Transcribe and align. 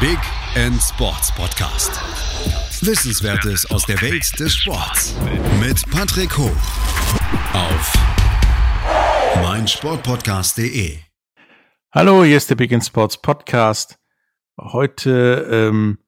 Big 0.00 0.18
End 0.54 0.80
Sports 0.80 1.34
Podcast. 1.34 1.90
Wissenswertes 2.86 3.68
aus 3.68 3.84
der 3.84 4.00
Welt 4.00 4.38
des 4.38 4.54
Sports 4.54 5.16
mit 5.58 5.90
Patrick 5.90 6.38
Hoch 6.38 6.56
auf 7.52 7.92
meinsportpodcast.de. 9.42 10.98
Hallo, 11.90 12.22
hier 12.22 12.36
ist 12.36 12.48
der 12.48 12.54
Big 12.54 12.70
End 12.70 12.84
Sports 12.84 13.20
Podcast. 13.20 13.98
Heute 14.56 15.48
ähm, 15.50 15.98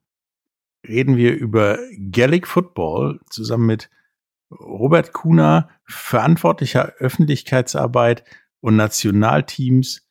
reden 0.87 1.17
wir 1.17 1.35
über 1.35 1.81
Gaelic 1.99 2.47
Football 2.47 3.19
zusammen 3.29 3.67
mit 3.67 3.91
Robert 4.53 5.13
Kuhner, 5.13 5.69
verantwortlicher 5.85 6.93
Öffentlichkeitsarbeit 6.99 8.23
und 8.61 8.77
Nationalteams 8.77 10.07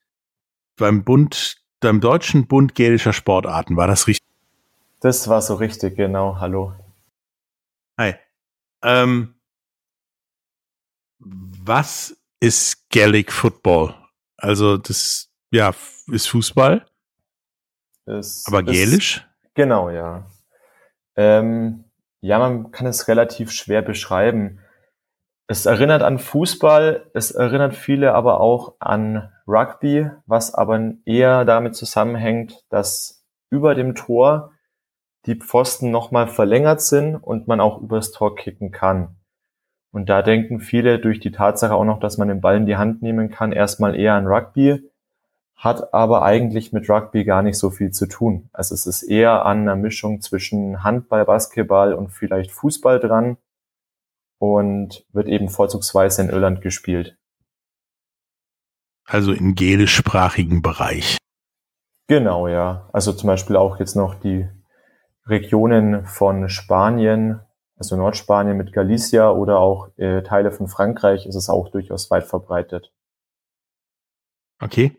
beim 0.76 1.06
Bund, 1.06 1.59
beim 1.80 2.02
Deutschen 2.02 2.48
Bund 2.48 2.76
Gälischer 2.76 3.14
Sportarten. 3.14 3.78
War 3.78 3.88
das 3.88 4.08
richtig? 4.08 4.26
Das 5.00 5.28
war 5.28 5.42
so 5.42 5.56
richtig, 5.56 5.96
genau. 5.96 6.38
Hallo. 6.40 6.74
Hi. 7.98 8.16
Ähm, 8.84 9.36
was 11.20 12.18
ist 12.40 12.90
Gaelic 12.90 13.32
Football? 13.32 13.94
Also 14.38 14.78
das, 14.78 15.30
ja, 15.52 15.74
ist 16.08 16.28
Fußball. 16.28 16.86
Es 18.06 18.46
aber 18.48 18.64
gälisch? 18.64 19.18
Ist, 19.18 19.54
genau, 19.54 19.90
ja. 19.90 20.26
Ähm, 21.16 21.84
ja, 22.22 22.40
man 22.40 22.72
kann 22.72 22.88
es 22.88 23.08
relativ 23.08 23.52
schwer 23.52 23.82
beschreiben. 23.82 24.60
Es 25.52 25.66
erinnert 25.66 26.04
an 26.04 26.20
Fußball, 26.20 27.10
es 27.16 27.32
erinnert 27.32 27.74
viele 27.74 28.14
aber 28.14 28.40
auch 28.40 28.76
an 28.78 29.32
Rugby, 29.48 30.08
was 30.28 30.54
aber 30.54 30.92
eher 31.06 31.44
damit 31.44 31.76
zusammenhängt, 31.76 32.64
dass 32.70 33.26
über 33.50 33.74
dem 33.74 33.96
Tor 33.96 34.52
die 35.26 35.34
Pfosten 35.34 35.90
nochmal 35.90 36.28
verlängert 36.28 36.82
sind 36.82 37.16
und 37.16 37.48
man 37.48 37.62
auch 37.62 37.82
übers 37.82 38.12
Tor 38.12 38.36
kicken 38.36 38.70
kann. 38.70 39.16
Und 39.92 40.08
da 40.08 40.22
denken 40.22 40.60
viele 40.60 41.00
durch 41.00 41.20
die 41.20 41.32
Tatsache 41.32 41.74
auch 41.74 41.84
noch, 41.84 42.00
dass 42.00 42.20
man 42.20 42.28
den 42.28 42.42
Ball 42.42 42.58
in 42.58 42.68
die 42.68 42.78
Hand 42.78 43.02
nehmen 43.02 43.32
kann, 43.32 43.52
erstmal 43.52 43.96
eher 43.96 44.14
an 44.14 44.28
Rugby, 44.28 44.88
hat 45.56 45.96
aber 45.96 46.22
eigentlich 46.22 46.74
mit 46.74 46.88
Rugby 46.88 47.26
gar 47.26 47.42
nicht 47.42 47.58
so 47.58 47.72
viel 47.72 47.90
zu 47.90 48.06
tun. 48.06 48.52
Also 48.54 48.76
es 48.76 48.86
ist 48.86 49.02
eher 49.02 49.48
an 49.48 49.62
einer 49.62 49.76
Mischung 49.76 50.22
zwischen 50.22 50.84
Handball, 50.84 51.26
Basketball 51.26 51.96
und 51.96 52.12
vielleicht 52.12 52.52
Fußball 52.52 53.00
dran 53.00 53.38
und 54.40 55.06
wird 55.14 55.28
eben 55.28 55.50
vorzugsweise 55.50 56.24
in 56.24 56.30
Irland 56.30 56.62
gespielt. 56.62 57.18
Also 59.06 59.34
im 59.34 59.56
gälischsprachigen 59.56 60.62
Bereich. 60.62 61.18
Genau, 62.08 62.48
ja. 62.48 62.90
Also 62.94 63.14
zum 63.14 63.28
Beispiel 63.28 63.56
auch 63.56 63.80
jetzt 63.80 63.96
noch 63.96 64.16
die 64.16 64.48
Regionen 65.26 66.06
von 66.06 66.50
Spanien, 66.50 67.42
also 67.76 67.96
Nordspanien 67.96 68.58
mit 68.58 68.74
Galicia 68.74 69.30
oder 69.32 69.60
auch 69.60 69.90
äh, 69.98 70.24
Teile 70.24 70.52
von 70.52 70.68
Frankreich 70.68 71.26
ist 71.26 71.36
es 71.36 71.50
auch 71.50 71.70
durchaus 71.70 72.10
weit 72.10 72.26
verbreitet. 72.26 72.92
Okay. 74.60 74.98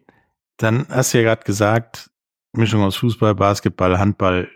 Dann 0.56 0.86
hast 0.88 1.14
du 1.14 1.18
ja 1.18 1.24
gerade 1.24 1.44
gesagt, 1.44 2.10
Mischung 2.52 2.82
aus 2.82 2.96
Fußball, 2.96 3.34
Basketball, 3.34 3.98
Handball, 3.98 4.50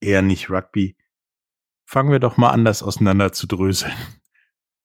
eher 0.00 0.22
nicht 0.22 0.50
Rugby. 0.50 0.96
Fangen 1.84 2.12
wir 2.12 2.20
doch 2.20 2.36
mal 2.36 2.50
an, 2.50 2.64
das 2.64 2.82
auseinander 2.82 3.32
zu 3.32 3.46
dröseln. 3.46 3.92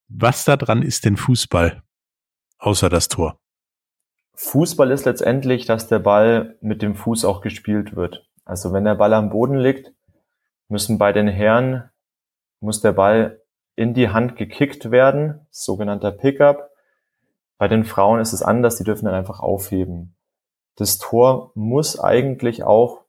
Was 0.08 0.46
da 0.46 0.56
dran 0.56 0.82
ist 0.82 1.06
denn 1.06 1.18
Fußball? 1.18 1.82
Außer 2.60 2.90
das 2.90 3.08
Tor. 3.08 3.40
Fußball 4.36 4.92
ist 4.92 5.06
letztendlich, 5.06 5.66
dass 5.66 5.88
der 5.88 6.00
Ball 6.00 6.58
mit 6.62 6.82
dem 6.82 6.96
Fuß 6.96 7.26
auch 7.26 7.42
gespielt 7.42 7.96
wird. 7.96 8.28
Also 8.44 8.74
wenn 8.74 8.84
der 8.84 8.96
Ball 8.96 9.14
am 9.14 9.30
Boden 9.30 9.58
liegt, 9.58 9.94
müssen 10.68 10.98
bei 10.98 11.12
den 11.12 11.28
Herren, 11.28 11.90
muss 12.60 12.82
der 12.82 12.92
Ball 12.92 13.42
in 13.76 13.94
die 13.94 14.10
Hand 14.10 14.36
gekickt 14.36 14.92
werden, 14.92 15.46
sogenannter 15.50 16.12
Pickup. 16.12 16.70
Bei 17.58 17.68
den 17.68 17.84
Frauen 17.84 18.20
ist 18.20 18.34
es 18.34 18.44
anders, 18.44 18.78
die 18.78 18.84
dürfen 18.84 19.06
dann 19.06 19.16
einfach 19.16 19.40
aufheben. 19.40 20.16
Das 20.76 20.98
Tor 20.98 21.52
muss 21.56 22.00
eigentlich 22.00 22.64
auch 22.64 23.06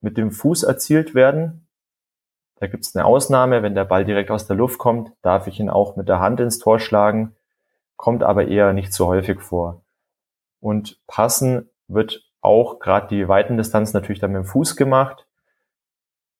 mit 0.00 0.18
dem 0.18 0.30
Fuß 0.30 0.64
erzielt 0.64 1.14
werden. 1.14 1.63
Da 2.64 2.70
gibt 2.70 2.86
es 2.86 2.96
eine 2.96 3.04
Ausnahme, 3.04 3.62
wenn 3.62 3.74
der 3.74 3.84
Ball 3.84 4.06
direkt 4.06 4.30
aus 4.30 4.46
der 4.46 4.56
Luft 4.56 4.78
kommt, 4.78 5.12
darf 5.20 5.48
ich 5.48 5.60
ihn 5.60 5.68
auch 5.68 5.96
mit 5.96 6.08
der 6.08 6.18
Hand 6.18 6.40
ins 6.40 6.58
Tor 6.58 6.80
schlagen, 6.80 7.36
kommt 7.96 8.22
aber 8.22 8.48
eher 8.48 8.72
nicht 8.72 8.94
so 8.94 9.06
häufig 9.06 9.42
vor. 9.42 9.84
Und 10.60 10.98
passen 11.06 11.68
wird 11.88 12.24
auch 12.40 12.78
gerade 12.78 13.08
die 13.08 13.28
weiten 13.28 13.58
Distanz 13.58 13.92
natürlich 13.92 14.18
dann 14.18 14.32
mit 14.32 14.44
dem 14.44 14.46
Fuß 14.46 14.76
gemacht. 14.76 15.26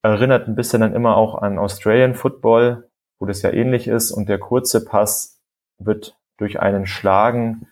Erinnert 0.00 0.48
ein 0.48 0.54
bisschen 0.54 0.80
dann 0.80 0.94
immer 0.94 1.18
auch 1.18 1.34
an 1.34 1.58
Australian 1.58 2.14
Football, 2.14 2.88
wo 3.18 3.26
das 3.26 3.42
ja 3.42 3.50
ähnlich 3.50 3.86
ist. 3.86 4.10
Und 4.10 4.30
der 4.30 4.38
kurze 4.38 4.82
Pass 4.82 5.42
wird 5.76 6.16
durch 6.38 6.58
einen 6.58 6.86
Schlagen 6.86 7.68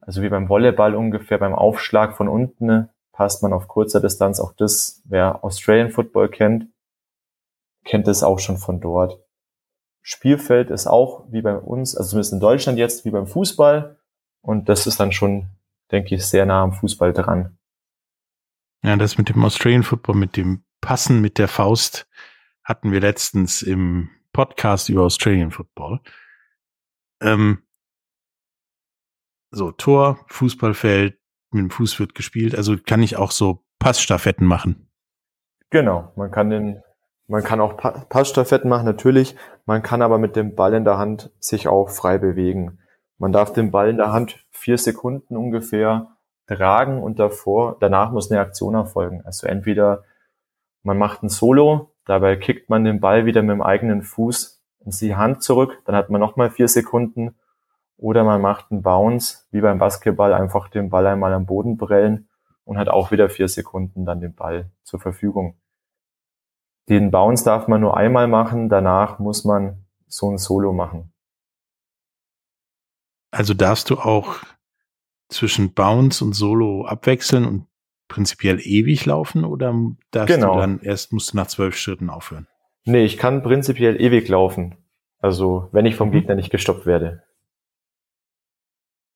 also 0.00 0.22
wie 0.22 0.30
beim 0.30 0.48
Volleyball 0.48 0.94
ungefähr 0.94 1.38
beim 1.38 1.54
Aufschlag 1.54 2.16
von 2.16 2.28
unten 2.28 2.88
passt 3.12 3.42
man 3.42 3.52
auf 3.52 3.68
kurzer 3.68 4.00
Distanz. 4.00 4.40
Auch 4.40 4.52
das, 4.52 5.02
wer 5.04 5.44
Australian 5.44 5.90
Football 5.90 6.28
kennt, 6.28 6.71
kennt 7.84 8.08
es 8.08 8.22
auch 8.22 8.38
schon 8.38 8.58
von 8.58 8.80
dort. 8.80 9.18
Spielfeld 10.02 10.70
ist 10.70 10.86
auch 10.86 11.26
wie 11.30 11.42
bei 11.42 11.56
uns, 11.56 11.96
also 11.96 12.10
zumindest 12.10 12.32
in 12.32 12.40
Deutschland 12.40 12.78
jetzt, 12.78 13.04
wie 13.04 13.10
beim 13.10 13.26
Fußball. 13.26 13.98
Und 14.40 14.68
das 14.68 14.86
ist 14.86 14.98
dann 14.98 15.12
schon, 15.12 15.48
denke 15.90 16.14
ich, 16.14 16.26
sehr 16.26 16.46
nah 16.46 16.62
am 16.62 16.72
Fußball 16.72 17.12
dran. 17.12 17.56
Ja, 18.82 18.96
das 18.96 19.16
mit 19.16 19.28
dem 19.28 19.44
Australian 19.44 19.84
Football, 19.84 20.16
mit 20.16 20.36
dem 20.36 20.64
Passen 20.80 21.20
mit 21.20 21.38
der 21.38 21.46
Faust 21.46 22.08
hatten 22.64 22.90
wir 22.92 23.00
letztens 23.00 23.62
im 23.62 24.10
Podcast 24.32 24.88
über 24.88 25.02
Australian 25.02 25.52
Football. 25.52 26.00
Ähm, 27.20 27.62
so 29.50 29.70
Tor, 29.70 30.24
Fußballfeld, 30.28 31.18
mit 31.52 31.62
dem 31.62 31.70
Fuß 31.70 32.00
wird 32.00 32.14
gespielt. 32.14 32.54
Also 32.56 32.76
kann 32.76 33.02
ich 33.02 33.16
auch 33.16 33.30
so 33.30 33.64
Passstaffetten 33.78 34.46
machen. 34.46 34.88
Genau, 35.70 36.12
man 36.16 36.30
kann 36.30 36.50
den, 36.50 36.82
man 37.26 37.42
kann 37.42 37.60
auch 37.60 37.76
pa 37.76 38.04
Passstaffetten 38.08 38.68
machen, 38.68 38.84
natürlich. 38.84 39.36
Man 39.64 39.82
kann 39.82 40.02
aber 40.02 40.18
mit 40.18 40.36
dem 40.36 40.54
Ball 40.54 40.74
in 40.74 40.84
der 40.84 40.98
Hand 40.98 41.30
sich 41.38 41.68
auch 41.68 41.90
frei 41.90 42.18
bewegen. 42.18 42.78
Man 43.18 43.32
darf 43.32 43.52
den 43.52 43.70
Ball 43.70 43.88
in 43.88 43.96
der 43.96 44.12
Hand 44.12 44.44
vier 44.50 44.78
Sekunden 44.78 45.36
ungefähr 45.36 46.08
tragen 46.46 47.02
und 47.02 47.18
davor, 47.18 47.76
danach 47.80 48.10
muss 48.10 48.30
eine 48.30 48.40
Aktion 48.40 48.74
erfolgen. 48.74 49.22
Also 49.24 49.46
entweder 49.46 50.04
man 50.82 50.98
macht 50.98 51.22
ein 51.22 51.28
Solo, 51.28 51.94
dabei 52.04 52.36
kickt 52.36 52.68
man 52.68 52.84
den 52.84 53.00
Ball 53.00 53.24
wieder 53.24 53.42
mit 53.42 53.50
dem 53.50 53.62
eigenen 53.62 54.02
Fuß 54.02 54.62
in 54.84 54.90
die 54.90 55.14
Hand 55.14 55.42
zurück, 55.42 55.80
dann 55.84 55.94
hat 55.94 56.10
man 56.10 56.20
nochmal 56.20 56.50
vier 56.50 56.66
Sekunden 56.66 57.36
oder 57.96 58.24
man 58.24 58.40
macht 58.40 58.72
einen 58.72 58.82
Bounce, 58.82 59.46
wie 59.52 59.60
beim 59.60 59.78
Basketball, 59.78 60.34
einfach 60.34 60.68
den 60.68 60.90
Ball 60.90 61.06
einmal 61.06 61.32
am 61.32 61.46
Boden 61.46 61.76
brellen 61.76 62.28
und 62.64 62.78
hat 62.78 62.88
auch 62.88 63.12
wieder 63.12 63.28
vier 63.28 63.46
Sekunden 63.48 64.04
dann 64.04 64.20
den 64.20 64.34
Ball 64.34 64.70
zur 64.82 64.98
Verfügung. 64.98 65.56
Den 66.88 67.10
Bounce 67.10 67.44
darf 67.44 67.68
man 67.68 67.80
nur 67.80 67.96
einmal 67.96 68.28
machen, 68.28 68.68
danach 68.68 69.18
muss 69.18 69.44
man 69.44 69.84
so 70.06 70.30
ein 70.30 70.38
Solo 70.38 70.72
machen. 70.72 71.12
Also 73.30 73.54
darfst 73.54 73.88
du 73.90 73.98
auch 73.98 74.36
zwischen 75.28 75.72
Bounce 75.72 76.22
und 76.22 76.34
Solo 76.34 76.84
abwechseln 76.84 77.46
und 77.46 77.66
prinzipiell 78.08 78.60
ewig 78.60 79.06
laufen 79.06 79.44
oder 79.44 79.74
darfst 80.10 80.34
genau. 80.34 80.54
du 80.54 80.60
dann 80.60 80.80
erst 80.80 81.12
musst 81.12 81.32
du 81.32 81.38
nach 81.38 81.46
zwölf 81.46 81.76
Schritten 81.76 82.10
aufhören? 82.10 82.46
Nee, 82.84 83.04
ich 83.04 83.16
kann 83.16 83.42
prinzipiell 83.42 84.00
ewig 84.00 84.28
laufen. 84.28 84.76
Also 85.18 85.68
wenn 85.72 85.86
ich 85.86 85.94
vom 85.94 86.08
mhm. 86.08 86.12
Gegner 86.12 86.34
nicht 86.34 86.50
gestoppt 86.50 86.84
werde. 86.84 87.22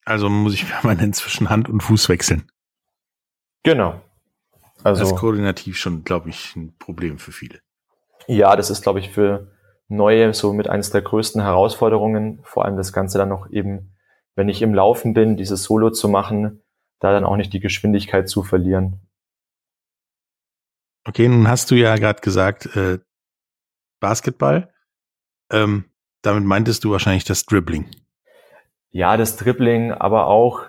Also 0.06 0.30
muss 0.30 0.54
ich 0.54 0.66
permanent 0.68 1.14
zwischen 1.14 1.50
Hand 1.50 1.68
und 1.68 1.82
Fuß 1.82 2.08
wechseln. 2.08 2.50
Genau. 3.64 4.00
Also 4.82 5.00
das 5.00 5.12
ist 5.12 5.18
koordinativ 5.18 5.76
schon, 5.76 6.04
glaube 6.04 6.28
ich, 6.28 6.54
ein 6.56 6.76
Problem 6.78 7.18
für 7.18 7.32
viele. 7.32 7.60
Ja, 8.26 8.56
das 8.56 8.70
ist, 8.70 8.82
glaube 8.82 9.00
ich, 9.00 9.10
für 9.10 9.50
Neue 9.88 10.34
so 10.34 10.52
mit 10.52 10.68
eines 10.68 10.90
der 10.90 11.02
größten 11.02 11.40
Herausforderungen. 11.40 12.40
Vor 12.42 12.64
allem 12.64 12.76
das 12.76 12.92
Ganze 12.92 13.18
dann 13.18 13.28
noch 13.28 13.50
eben, 13.50 13.94
wenn 14.34 14.48
ich 14.48 14.62
im 14.62 14.74
Laufen 14.74 15.14
bin, 15.14 15.36
dieses 15.36 15.62
Solo 15.62 15.90
zu 15.90 16.08
machen, 16.08 16.62
da 16.98 17.12
dann 17.12 17.24
auch 17.24 17.36
nicht 17.36 17.52
die 17.52 17.60
Geschwindigkeit 17.60 18.28
zu 18.28 18.42
verlieren. 18.42 19.00
Okay, 21.06 21.28
nun 21.28 21.48
hast 21.48 21.70
du 21.70 21.76
ja 21.76 21.94
gerade 21.96 22.20
gesagt, 22.20 22.66
äh, 22.74 22.98
Basketball. 24.00 24.72
Ähm, 25.52 25.84
damit 26.22 26.44
meintest 26.44 26.82
du 26.82 26.90
wahrscheinlich 26.90 27.24
das 27.24 27.46
Dribbling. 27.46 27.88
Ja, 28.90 29.16
das 29.16 29.36
Dribbling, 29.36 29.92
aber 29.92 30.26
auch, 30.26 30.64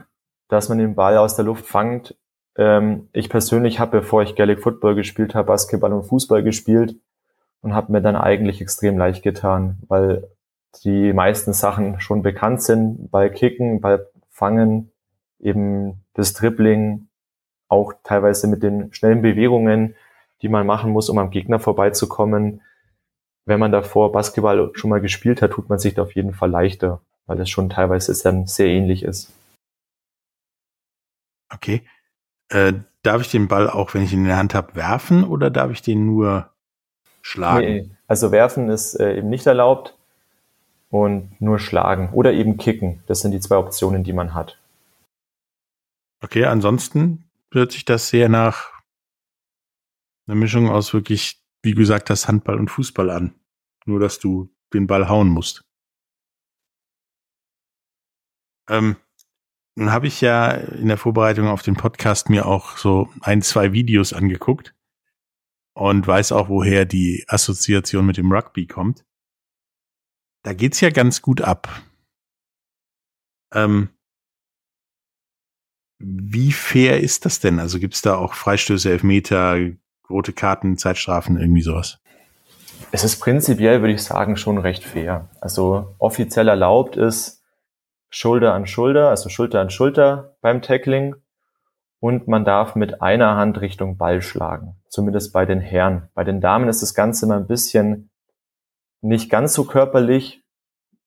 dass 0.48 0.70
man 0.70 0.78
den 0.78 0.94
Ball 0.96 1.18
aus 1.18 1.36
der 1.36 1.46
Luft 1.46 1.66
fangt. 1.66 2.16
Ähm, 2.58 3.08
ich 3.14 3.30
persönlich 3.30 3.80
habe, 3.80 4.00
bevor 4.00 4.24
ich 4.24 4.36
Gaelic 4.36 4.62
Football 4.62 4.96
gespielt 4.96 5.36
habe, 5.36 5.48
Basketball 5.48 5.94
und 5.94 6.04
Fußball 6.04 6.44
gespielt 6.44 6.96
und 7.62 7.74
habe 7.74 7.92
mir 7.92 8.02
dann 8.02 8.16
eigentlich 8.16 8.62
extrem 8.62 8.98
leicht 8.98 9.24
getan, 9.24 9.78
weil 9.88 10.28
die 10.84 11.14
meisten 11.14 11.54
Sachen 11.54 12.00
schon 12.00 12.22
bekannt 12.24 12.62
sind. 12.62 13.10
Ball 13.12 13.32
kicken, 13.32 13.82
Ball 13.82 14.08
fangen, 14.30 14.92
eben 15.40 16.04
das 16.14 16.34
Dribbling, 16.34 17.08
auch 17.68 17.94
teilweise 18.04 18.48
mit 18.48 18.64
den 18.64 18.94
schnellen 18.94 19.22
Bewegungen, 19.22 19.96
die 20.42 20.50
man 20.50 20.66
machen 20.66 20.92
muss, 20.92 21.10
um 21.10 21.18
am 21.18 21.32
Gegner 21.32 21.60
vorbeizukommen. 21.60 22.62
Wenn 23.46 23.60
man 23.60 23.72
davor 23.72 24.12
Basketball 24.12 24.72
schon 24.74 24.90
mal 24.90 25.02
gespielt 25.02 25.42
hat, 25.42 25.52
tut 25.52 25.70
man 25.70 25.80
sich 25.80 25.94
da 25.94 26.04
auf 26.04 26.16
jeden 26.16 26.34
Fall 26.34 26.50
leichter, 26.50 27.02
weil 27.26 27.38
das 27.38 27.50
schon 27.50 27.70
teilweise 27.70 28.14
dann 28.24 28.46
sehr 28.46 28.68
ähnlich 28.68 29.04
ist. 29.04 29.34
Okay. 31.54 31.84
Äh, 32.50 32.74
darf 33.04 33.22
ich 33.22 33.32
den 33.32 33.48
Ball 33.48 33.70
auch, 33.70 33.94
wenn 33.94 34.04
ich 34.04 34.14
ihn 34.14 34.20
in 34.20 34.26
der 34.26 34.38
Hand 34.38 34.54
habe, 34.54 34.76
werfen 34.76 35.24
oder 35.24 35.50
darf 35.50 35.72
ich 35.72 35.82
den 35.82 36.06
nur 36.06 36.50
schlagen? 37.22 37.66
Nee, 37.66 37.90
also 38.08 38.32
werfen 38.32 38.70
ist 38.70 38.96
äh, 38.96 39.18
eben 39.18 39.30
nicht 39.30 39.46
erlaubt 39.46 39.96
und 40.90 41.40
nur 41.42 41.60
schlagen 41.60 42.10
oder 42.14 42.34
eben 42.34 42.58
kicken. 42.58 43.04
Das 43.08 43.22
sind 43.22 43.32
die 43.32 43.40
zwei 43.40 43.58
Optionen, 43.58 44.04
die 44.04 44.14
man 44.14 44.34
hat. 44.34 44.58
Okay, 46.22 46.46
ansonsten 46.46 47.30
hört 47.52 47.72
sich 47.72 47.86
das 47.86 48.10
sehr 48.10 48.30
nach 48.30 48.72
einer 50.26 50.36
Mischung 50.36 50.70
aus 50.70 50.94
wirklich, 50.94 51.42
wie 51.62 51.74
gesagt, 51.74 52.10
das 52.10 52.28
Handball 52.28 52.60
und 52.60 52.70
Fußball 52.70 53.10
an. 53.10 53.36
Nur, 53.86 54.00
dass 54.00 54.20
du 54.20 54.50
den 54.74 54.88
Ball 54.88 55.08
hauen 55.08 55.30
musst. 55.30 55.64
Ähm, 58.70 58.98
nun 59.78 59.92
habe 59.92 60.08
ich 60.08 60.22
ja 60.22 60.50
in 60.50 60.88
der 60.88 60.98
Vorbereitung 60.98 61.48
auf 61.48 61.62
den 61.62 61.76
Podcast 61.76 62.32
mir 62.32 62.48
auch 62.48 62.78
so 62.78 63.10
ein, 63.22 63.44
zwei 63.44 63.74
Videos 63.74 64.12
angeguckt 64.12 64.74
und 65.76 66.08
weiß 66.08 66.32
auch, 66.32 66.50
woher 66.50 66.86
die 66.86 67.26
Assoziation 67.28 68.04
mit 68.04 68.18
dem 68.18 68.32
Rugby 68.32 68.66
kommt. 68.66 69.06
Da 70.42 70.54
geht's 70.54 70.82
ja 70.82 70.90
ganz 70.90 71.22
gut 71.22 71.42
ab. 71.42 71.70
Ähm, 73.54 73.90
wie 76.00 76.52
fair 76.52 77.00
ist 77.00 77.26
das 77.26 77.40
denn? 77.40 77.60
Also 77.60 77.78
gibt's 77.78 78.02
da 78.02 78.16
auch 78.16 78.34
Freistöße, 78.34 78.90
Elfmeter, 78.90 79.60
rote 80.10 80.34
Karten, 80.34 80.80
Zeitstrafen, 80.80 81.40
irgendwie 81.40 81.62
sowas? 81.62 82.00
Es 82.92 83.04
ist 83.04 83.20
prinzipiell, 83.20 83.82
würde 83.82 83.94
ich 83.94 84.02
sagen, 84.02 84.38
schon 84.38 84.58
recht 84.58 84.84
fair. 84.84 85.30
Also 85.40 85.94
offiziell 86.00 86.48
erlaubt 86.48 86.96
ist 86.96 87.37
Schulter 88.10 88.54
an 88.54 88.68
Schulter, 88.68 89.10
also 89.10 89.30
Schulter 89.30 89.62
an 89.62 89.70
Schulter 89.70 90.36
beim 90.42 90.62
Tackling. 90.62 91.16
Und 92.00 92.28
man 92.28 92.46
darf 92.46 92.76
mit 92.76 93.02
einer 93.02 93.36
Hand 93.36 93.60
Richtung 93.60 93.98
Ball 93.98 94.22
schlagen. 94.22 94.76
Zumindest 94.88 95.34
bei 95.34 95.46
den 95.46 95.60
Herren. 95.60 96.10
Bei 96.14 96.24
den 96.24 96.42
Damen 96.42 96.70
ist 96.70 96.82
das 96.82 96.94
Ganze 96.94 97.26
immer 97.26 97.38
ein 97.38 97.48
bisschen 97.48 98.12
nicht 99.02 99.30
ganz 99.30 99.54
so 99.54 99.66
körperlich. 99.66 100.44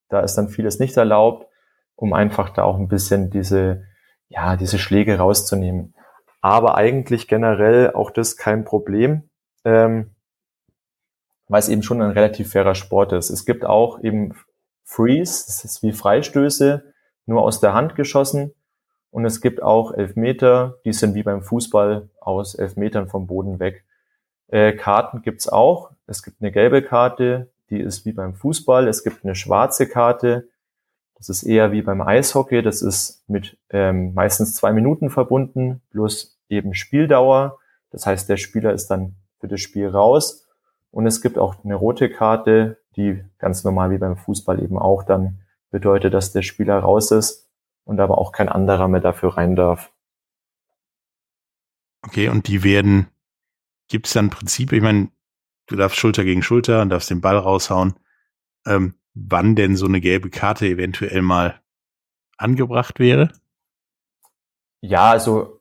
Da 0.09 0.21
ist 0.21 0.35
dann 0.35 0.49
vieles 0.49 0.81
nicht 0.81 0.97
erlaubt, 0.97 1.47
um 1.95 2.13
einfach 2.13 2.51
da 2.51 2.65
auch 2.65 2.77
ein 2.77 2.89
bisschen 2.89 3.31
diese, 3.31 3.85
ja, 4.29 4.57
diese 4.57 4.79
Schläge 4.79 5.19
rauszunehmen. 5.19 5.95
Aber 6.41 6.75
eigentlich 6.77 7.29
generell 7.29 7.93
auch 7.93 8.11
das 8.11 8.37
kein 8.37 8.65
Problem, 8.65 9.31
ähm, 9.65 10.15
weil 11.49 11.61
es 11.61 11.69
eben 11.69 11.83
schon 11.83 12.03
ein 12.03 12.11
relativ 12.11 12.53
fairer 12.53 12.75
Sport 12.75 13.13
ist. 13.13 13.31
Es 13.31 13.45
gibt 13.45 13.65
auch 13.65 14.03
eben 14.03 14.35
Freeze, 14.85 15.45
das 15.47 15.65
ist 15.65 15.83
wie 15.83 15.93
Freistöße, 15.93 16.90
nur 17.27 17.43
aus 17.43 17.61
der 17.61 17.75
Hand 17.75 17.95
geschossen. 17.95 18.53
Und 19.11 19.25
es 19.25 19.41
gibt 19.41 19.63
auch 19.63 19.93
Elfmeter, 19.93 20.79
die 20.85 20.93
sind 20.93 21.15
wie 21.15 21.23
beim 21.23 21.43
Fußball 21.43 22.09
aus 22.21 22.55
Elfmetern 22.55 23.09
vom 23.09 23.27
Boden 23.27 23.59
weg. 23.59 23.85
Äh, 24.49 24.73
Karten 24.73 25.23
gibt's 25.23 25.49
auch. 25.49 25.91
Es 26.07 26.23
gibt 26.23 26.41
eine 26.41 26.53
gelbe 26.53 26.83
Karte, 26.83 27.51
die 27.71 27.81
ist 27.81 28.05
wie 28.05 28.13
beim 28.13 28.35
Fußball. 28.35 28.89
Es 28.89 29.03
gibt 29.05 29.25
eine 29.25 29.35
schwarze 29.35 29.89
Karte, 29.89 30.49
das 31.21 31.29
ist 31.29 31.43
eher 31.43 31.71
wie 31.71 31.83
beim 31.83 32.01
Eishockey. 32.01 32.63
Das 32.63 32.81
ist 32.81 33.23
mit 33.29 33.59
ähm, 33.69 34.15
meistens 34.15 34.55
zwei 34.55 34.73
Minuten 34.73 35.11
verbunden, 35.11 35.83
plus 35.91 36.39
eben 36.49 36.73
Spieldauer. 36.73 37.59
Das 37.91 38.07
heißt, 38.07 38.29
der 38.29 38.39
Spieler 38.39 38.73
ist 38.73 38.87
dann 38.87 39.17
für 39.39 39.47
das 39.47 39.61
Spiel 39.61 39.89
raus. 39.89 40.49
Und 40.91 41.07
es 41.07 41.21
gibt 41.21 41.37
auch 41.37 41.63
eine 41.63 41.75
rote 41.75 42.09
Karte, 42.09 42.79
die 42.97 43.23
ganz 43.39 43.65
normal 43.65 43.91
wie 43.91 43.99
beim 43.99 44.17
Fußball 44.17 44.63
eben 44.63 44.79
auch 44.79 45.03
dann 45.03 45.41
bedeutet, 45.71 46.15
dass 46.15 46.33
der 46.33 46.43
Spieler 46.43 46.79
raus 46.79 47.11
ist 47.11 47.49
und 47.85 48.01
aber 48.01 48.19
auch 48.19 48.33
kein 48.33 48.49
anderer 48.49 48.89
mehr 48.89 49.01
dafür 49.01 49.37
rein 49.37 49.57
darf. 49.57 49.93
Okay, 52.03 52.29
und 52.29 52.49
die 52.49 52.65
werden, 52.65 53.09
gibt 53.89 54.07
es 54.07 54.13
dann 54.13 54.31
Prinzip, 54.31 54.73
ich 54.73 54.83
meine, 54.83 55.11
du 55.67 55.77
darfst 55.77 55.99
Schulter 55.99 56.25
gegen 56.25 56.43
Schulter 56.43 56.83
und 56.83 56.91
darfst 56.91 57.11
den 57.11 57.21
Ball 57.21 57.37
raushauen. 57.37 57.95
Ähm, 58.67 58.95
wann 59.15 59.55
denn 59.55 59.77
so 59.77 59.87
eine 59.87 60.01
gelbe 60.01 60.31
Karte 60.31 60.67
eventuell 60.67 61.23
mal 61.23 61.61
angebracht 62.37 62.99
wäre? 62.99 63.31
Ja, 64.81 65.11
also 65.11 65.61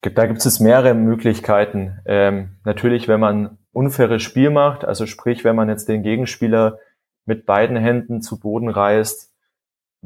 da 0.00 0.26
gibt 0.26 0.44
es 0.44 0.60
mehrere 0.60 0.94
Möglichkeiten. 0.94 1.98
Ähm, 2.04 2.56
natürlich, 2.64 3.08
wenn 3.08 3.20
man 3.20 3.58
unfaires 3.72 4.22
Spiel 4.22 4.50
macht, 4.50 4.84
also 4.84 5.06
sprich, 5.06 5.44
wenn 5.44 5.56
man 5.56 5.68
jetzt 5.68 5.88
den 5.88 6.02
Gegenspieler 6.02 6.78
mit 7.26 7.46
beiden 7.46 7.76
Händen 7.76 8.22
zu 8.22 8.38
Boden 8.38 8.68
reißt, 8.68 9.33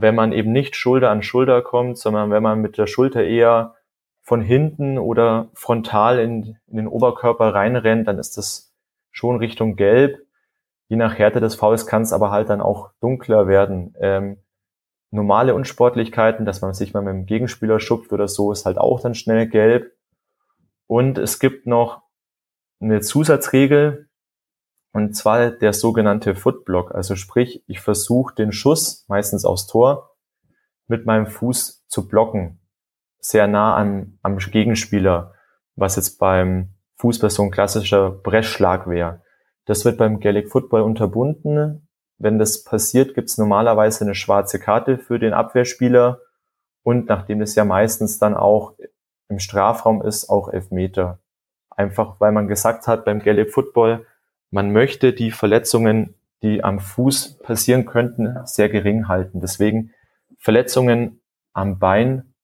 wenn 0.00 0.14
man 0.14 0.32
eben 0.32 0.52
nicht 0.52 0.76
Schulter 0.76 1.10
an 1.10 1.22
Schulter 1.22 1.60
kommt, 1.60 1.98
sondern 1.98 2.30
wenn 2.30 2.42
man 2.42 2.60
mit 2.60 2.78
der 2.78 2.86
Schulter 2.86 3.24
eher 3.24 3.74
von 4.22 4.40
hinten 4.40 4.96
oder 4.96 5.48
frontal 5.54 6.20
in, 6.20 6.56
in 6.68 6.76
den 6.76 6.86
Oberkörper 6.86 7.52
reinrennt, 7.52 8.06
dann 8.06 8.18
ist 8.18 8.36
das 8.36 8.72
schon 9.10 9.36
Richtung 9.36 9.74
Gelb. 9.74 10.24
Je 10.86 10.96
nach 10.96 11.18
Härte 11.18 11.40
des 11.40 11.56
Fouls 11.56 11.86
kann 11.86 12.02
es 12.02 12.12
aber 12.12 12.30
halt 12.30 12.48
dann 12.48 12.60
auch 12.60 12.90
dunkler 13.00 13.48
werden. 13.48 13.94
Ähm, 13.98 14.36
normale 15.10 15.54
Unsportlichkeiten, 15.54 16.46
dass 16.46 16.60
man 16.60 16.74
sich 16.74 16.94
mal 16.94 17.02
mit 17.02 17.14
dem 17.14 17.26
Gegenspieler 17.26 17.80
schupft 17.80 18.12
oder 18.12 18.28
so, 18.28 18.52
ist 18.52 18.66
halt 18.66 18.78
auch 18.78 19.00
dann 19.00 19.14
schnell 19.14 19.48
gelb. 19.48 19.92
Und 20.86 21.18
es 21.18 21.40
gibt 21.40 21.66
noch 21.66 22.02
eine 22.80 23.00
Zusatzregel, 23.00 24.07
und 24.92 25.14
zwar 25.14 25.50
der 25.50 25.72
sogenannte 25.72 26.34
Footblock. 26.34 26.94
Also 26.94 27.14
sprich, 27.14 27.62
ich 27.66 27.80
versuche 27.80 28.34
den 28.34 28.52
Schuss, 28.52 29.04
meistens 29.08 29.44
aufs 29.44 29.66
Tor, 29.66 30.16
mit 30.86 31.06
meinem 31.06 31.26
Fuß 31.26 31.86
zu 31.86 32.08
blocken. 32.08 32.60
Sehr 33.20 33.46
nah 33.46 33.74
an, 33.74 34.18
am 34.22 34.38
Gegenspieler, 34.38 35.34
was 35.76 35.96
jetzt 35.96 36.18
beim 36.18 36.74
Fußball 36.96 37.30
so 37.30 37.42
ein 37.42 37.50
klassischer 37.50 38.10
Brechschlag 38.10 38.88
wäre. 38.88 39.22
Das 39.66 39.84
wird 39.84 39.98
beim 39.98 40.18
Gaelic 40.18 40.50
Football 40.50 40.82
unterbunden. 40.82 41.88
Wenn 42.16 42.38
das 42.38 42.64
passiert, 42.64 43.14
gibt 43.14 43.28
es 43.28 43.38
normalerweise 43.38 44.04
eine 44.04 44.14
schwarze 44.14 44.58
Karte 44.58 44.98
für 44.98 45.18
den 45.18 45.32
Abwehrspieler 45.32 46.20
und 46.82 47.08
nachdem 47.08 47.42
es 47.42 47.54
ja 47.54 47.64
meistens 47.64 48.18
dann 48.18 48.34
auch 48.34 48.74
im 49.28 49.38
Strafraum 49.38 50.02
ist, 50.02 50.28
auch 50.28 50.48
Elfmeter. 50.48 51.18
Einfach 51.70 52.18
weil 52.18 52.32
man 52.32 52.48
gesagt 52.48 52.88
hat, 52.88 53.04
beim 53.04 53.20
Gaelic 53.20 53.52
Football, 53.52 54.06
man 54.50 54.72
möchte 54.72 55.12
die 55.12 55.30
Verletzungen, 55.30 56.14
die 56.42 56.62
am 56.62 56.80
Fuß 56.80 57.38
passieren 57.38 57.84
könnten, 57.84 58.36
sehr 58.44 58.68
gering 58.68 59.08
halten. 59.08 59.40
Deswegen 59.40 59.92
Verletzungen 60.38 61.20
am 61.52 61.78
Bein 61.78 62.34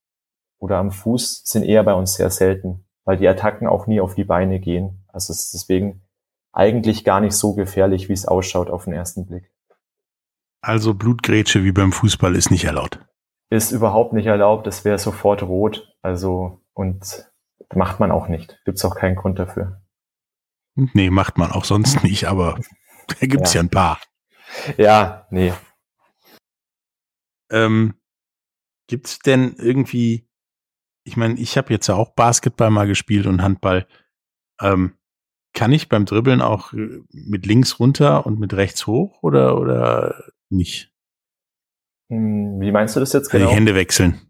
oder 0.58 0.78
am 0.78 0.90
Fuß 0.90 1.42
sind 1.44 1.62
eher 1.62 1.84
bei 1.84 1.94
uns 1.94 2.14
sehr 2.14 2.30
selten, 2.30 2.84
weil 3.04 3.16
die 3.16 3.28
Attacken 3.28 3.68
auch 3.68 3.86
nie 3.86 4.00
auf 4.00 4.14
die 4.14 4.24
Beine 4.24 4.60
gehen. 4.60 5.04
Also 5.08 5.32
es 5.32 5.44
ist 5.46 5.54
deswegen 5.54 6.02
eigentlich 6.52 7.04
gar 7.04 7.20
nicht 7.20 7.34
so 7.34 7.54
gefährlich, 7.54 8.08
wie 8.08 8.12
es 8.14 8.26
ausschaut 8.26 8.70
auf 8.70 8.84
den 8.84 8.92
ersten 8.92 9.26
Blick. 9.26 9.50
Also 10.60 10.94
Blutgrätsche 10.94 11.62
wie 11.62 11.72
beim 11.72 11.92
Fußball 11.92 12.34
ist 12.34 12.50
nicht 12.50 12.64
erlaubt. 12.64 12.98
Ist 13.50 13.70
überhaupt 13.70 14.14
nicht 14.14 14.26
erlaubt, 14.26 14.66
es 14.66 14.84
wäre 14.84 14.98
sofort 14.98 15.42
rot. 15.42 15.94
Also 16.02 16.62
und 16.72 17.30
macht 17.74 18.00
man 18.00 18.10
auch 18.10 18.28
nicht. 18.28 18.60
Gibt 18.64 18.78
es 18.78 18.84
auch 18.84 18.96
keinen 18.96 19.16
Grund 19.16 19.38
dafür. 19.38 19.83
Nee, 20.74 21.10
macht 21.10 21.38
man 21.38 21.52
auch 21.52 21.64
sonst 21.64 22.02
nicht, 22.02 22.26
aber 22.26 22.58
da 23.20 23.26
gibt's 23.26 23.54
ja. 23.54 23.60
ja 23.60 23.64
ein 23.64 23.70
paar. 23.70 24.00
Ja, 24.76 25.26
nee. 25.30 25.52
Ähm, 27.50 27.94
gibt's 28.88 29.18
denn 29.20 29.54
irgendwie, 29.58 30.28
ich 31.04 31.16
meine, 31.16 31.38
ich 31.38 31.56
habe 31.56 31.72
jetzt 31.72 31.86
ja 31.86 31.94
auch 31.94 32.14
Basketball 32.14 32.70
mal 32.70 32.86
gespielt 32.86 33.26
und 33.26 33.42
Handball. 33.42 33.86
Ähm, 34.60 34.94
kann 35.52 35.72
ich 35.72 35.88
beim 35.88 36.04
Dribbeln 36.04 36.42
auch 36.42 36.72
äh, 36.72 37.02
mit 37.12 37.46
links 37.46 37.78
runter 37.78 38.26
und 38.26 38.40
mit 38.40 38.54
rechts 38.54 38.86
hoch 38.86 39.22
oder, 39.22 39.58
oder 39.58 40.24
nicht? 40.50 40.92
Hm, 42.08 42.60
wie 42.60 42.72
meinst 42.72 42.96
du 42.96 43.00
das 43.00 43.12
jetzt 43.12 43.30
genau? 43.30 43.48
Die 43.48 43.54
Hände 43.54 43.74
wechseln. 43.74 44.20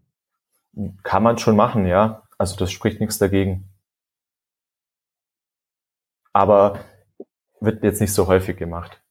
Kann 1.03 1.23
man 1.23 1.37
schon 1.37 1.55
machen, 1.55 1.85
ja. 1.85 2.23
Also 2.37 2.55
das 2.57 2.71
spricht 2.71 2.99
nichts 2.99 3.17
dagegen. 3.17 3.69
Aber 6.35 6.83
wird 7.61 7.81
jetzt 7.81 8.01
nicht 8.01 8.13
so 8.13 8.27
häufig 8.27 8.57
gemacht. 8.57 9.01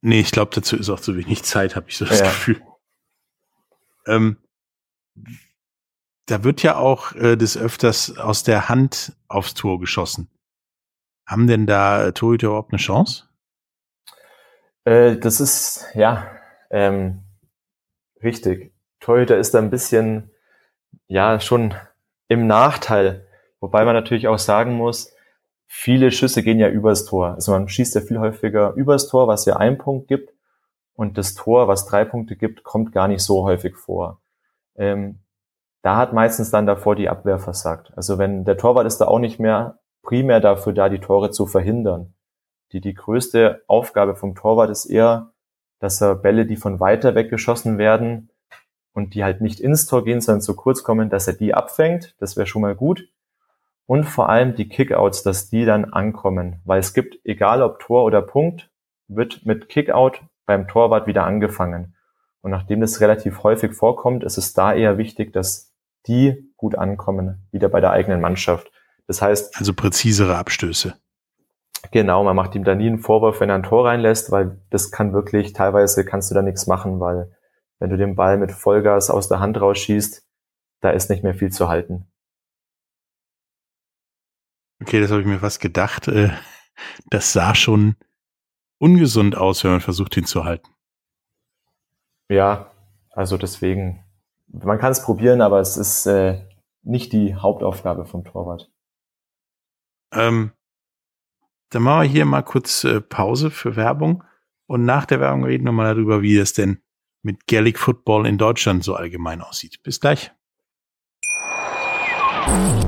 Nee, 0.00 0.20
ich 0.20 0.30
glaube, 0.30 0.52
dazu 0.54 0.76
ist 0.76 0.88
auch 0.88 1.00
zu 1.00 1.16
wenig 1.16 1.42
Zeit, 1.42 1.74
habe 1.74 1.88
ich 1.88 1.96
so 1.96 2.04
das 2.04 2.20
ja. 2.20 2.26
Gefühl. 2.26 2.62
Ähm, 4.06 4.36
da 6.26 6.44
wird 6.44 6.62
ja 6.62 6.76
auch 6.76 7.12
äh, 7.16 7.34
des 7.34 7.56
Öfters 7.56 8.16
aus 8.16 8.44
der 8.44 8.68
Hand 8.68 9.16
aufs 9.26 9.54
Tor 9.54 9.80
geschossen. 9.80 10.30
Haben 11.26 11.48
denn 11.48 11.66
da 11.66 12.12
Torhüter 12.12 12.46
überhaupt 12.46 12.70
eine 12.70 12.78
Chance? 12.78 13.24
Äh, 14.84 15.16
das 15.16 15.40
ist, 15.40 15.84
ja, 15.94 16.30
ähm, 16.70 17.24
richtig. 18.22 18.72
Torhüter 19.00 19.36
ist 19.36 19.52
da 19.52 19.58
ein 19.58 19.70
bisschen, 19.70 20.30
ja, 21.08 21.40
schon 21.40 21.74
im 22.28 22.46
Nachteil. 22.46 23.26
Wobei 23.58 23.84
man 23.84 23.94
natürlich 23.96 24.28
auch 24.28 24.38
sagen 24.38 24.74
muss, 24.74 25.15
viele 25.66 26.10
Schüsse 26.10 26.42
gehen 26.42 26.58
ja 26.58 26.68
übers 26.68 27.04
Tor. 27.04 27.34
Also 27.34 27.52
man 27.52 27.68
schießt 27.68 27.94
ja 27.94 28.00
viel 28.00 28.18
häufiger 28.18 28.72
übers 28.74 29.08
Tor, 29.08 29.28
was 29.28 29.44
ja 29.44 29.56
einen 29.56 29.78
Punkt 29.78 30.08
gibt. 30.08 30.32
Und 30.94 31.18
das 31.18 31.34
Tor, 31.34 31.68
was 31.68 31.86
drei 31.86 32.04
Punkte 32.04 32.36
gibt, 32.36 32.62
kommt 32.62 32.92
gar 32.92 33.08
nicht 33.08 33.22
so 33.22 33.44
häufig 33.44 33.76
vor. 33.76 34.20
Ähm, 34.76 35.20
da 35.82 35.96
hat 35.96 36.12
meistens 36.12 36.50
dann 36.50 36.66
davor 36.66 36.96
die 36.96 37.08
Abwehr 37.08 37.38
versagt. 37.38 37.92
Also 37.96 38.18
wenn 38.18 38.44
der 38.44 38.56
Torwart 38.56 38.86
ist 38.86 38.98
da 38.98 39.06
auch 39.06 39.18
nicht 39.18 39.38
mehr 39.38 39.78
primär 40.02 40.40
dafür 40.40 40.72
da, 40.72 40.88
die 40.88 41.00
Tore 41.00 41.30
zu 41.30 41.46
verhindern. 41.46 42.14
Die, 42.72 42.80
die 42.80 42.94
größte 42.94 43.62
Aufgabe 43.66 44.16
vom 44.16 44.34
Torwart 44.34 44.70
ist 44.70 44.86
eher, 44.86 45.32
dass 45.78 46.00
er 46.00 46.14
Bälle, 46.14 46.46
die 46.46 46.56
von 46.56 46.80
weiter 46.80 47.14
weg 47.14 47.28
geschossen 47.28 47.78
werden 47.78 48.30
und 48.92 49.14
die 49.14 49.24
halt 49.24 49.40
nicht 49.40 49.60
ins 49.60 49.86
Tor 49.86 50.04
gehen, 50.04 50.20
sondern 50.20 50.40
zu 50.40 50.56
kurz 50.56 50.82
kommen, 50.82 51.10
dass 51.10 51.26
er 51.26 51.34
die 51.34 51.54
abfängt. 51.54 52.14
Das 52.18 52.36
wäre 52.36 52.46
schon 52.46 52.62
mal 52.62 52.74
gut. 52.74 53.08
Und 53.86 54.04
vor 54.04 54.28
allem 54.28 54.54
die 54.54 54.68
Kickouts, 54.68 55.22
dass 55.22 55.48
die 55.48 55.64
dann 55.64 55.84
ankommen. 55.84 56.60
Weil 56.64 56.80
es 56.80 56.92
gibt, 56.92 57.18
egal 57.24 57.62
ob 57.62 57.78
Tor 57.78 58.04
oder 58.04 58.20
Punkt, 58.20 58.70
wird 59.08 59.46
mit 59.46 59.68
Kickout 59.68 60.20
beim 60.44 60.66
Torwart 60.66 61.06
wieder 61.06 61.24
angefangen. 61.24 61.94
Und 62.40 62.50
nachdem 62.50 62.80
das 62.80 63.00
relativ 63.00 63.42
häufig 63.42 63.72
vorkommt, 63.72 64.24
ist 64.24 64.38
es 64.38 64.52
da 64.52 64.72
eher 64.74 64.98
wichtig, 64.98 65.32
dass 65.32 65.72
die 66.06 66.52
gut 66.56 66.76
ankommen, 66.76 67.46
wieder 67.50 67.68
bei 67.68 67.80
der 67.80 67.90
eigenen 67.90 68.20
Mannschaft. 68.20 68.70
Das 69.06 69.22
heißt. 69.22 69.56
Also 69.56 69.72
präzisere 69.72 70.36
Abstöße. 70.36 70.94
Genau, 71.92 72.24
man 72.24 72.34
macht 72.34 72.54
ihm 72.54 72.64
da 72.64 72.74
nie 72.74 72.86
einen 72.86 72.98
Vorwurf, 72.98 73.40
wenn 73.40 73.50
er 73.50 73.56
ein 73.56 73.62
Tor 73.62 73.86
reinlässt, 73.86 74.30
weil 74.32 74.58
das 74.70 74.90
kann 74.90 75.12
wirklich, 75.12 75.52
teilweise 75.52 76.04
kannst 76.04 76.30
du 76.30 76.34
da 76.34 76.42
nichts 76.42 76.66
machen, 76.66 77.00
weil 77.00 77.32
wenn 77.78 77.90
du 77.90 77.96
den 77.96 78.16
Ball 78.16 78.38
mit 78.38 78.50
Vollgas 78.50 79.10
aus 79.10 79.28
der 79.28 79.40
Hand 79.40 79.60
rausschießt, 79.60 80.26
da 80.80 80.90
ist 80.90 81.10
nicht 81.10 81.22
mehr 81.22 81.34
viel 81.34 81.50
zu 81.50 81.68
halten. 81.68 82.10
Okay, 84.86 85.00
das 85.00 85.10
habe 85.10 85.20
ich 85.20 85.26
mir 85.26 85.40
fast 85.40 85.60
gedacht. 85.60 86.06
Äh, 86.06 86.30
das 87.10 87.32
sah 87.32 87.56
schon 87.56 87.96
ungesund 88.78 89.36
aus, 89.36 89.64
wenn 89.64 89.72
man 89.72 89.80
versucht, 89.80 90.16
ihn 90.16 90.26
zu 90.26 90.44
halten. 90.44 90.70
Ja, 92.28 92.70
also 93.10 93.36
deswegen, 93.36 94.04
man 94.46 94.78
kann 94.78 94.92
es 94.92 95.02
probieren, 95.02 95.40
aber 95.40 95.58
es 95.58 95.76
ist 95.76 96.06
äh, 96.06 96.46
nicht 96.82 97.12
die 97.12 97.34
Hauptaufgabe 97.34 98.06
vom 98.06 98.22
Torwart. 98.22 98.70
Ähm, 100.12 100.52
dann 101.70 101.82
machen 101.82 102.02
wir 102.02 102.08
hier 102.08 102.24
mal 102.24 102.42
kurz 102.42 102.84
äh, 102.84 103.00
Pause 103.00 103.50
für 103.50 103.74
Werbung 103.74 104.22
und 104.68 104.84
nach 104.84 105.04
der 105.04 105.18
Werbung 105.18 105.42
reden 105.42 105.64
wir 105.64 105.72
mal 105.72 105.96
darüber, 105.96 106.22
wie 106.22 106.36
es 106.36 106.52
denn 106.52 106.80
mit 107.22 107.48
Gaelic 107.48 107.80
Football 107.80 108.24
in 108.24 108.38
Deutschland 108.38 108.84
so 108.84 108.94
allgemein 108.94 109.40
aussieht. 109.40 109.82
Bis 109.82 109.98
gleich. 109.98 110.30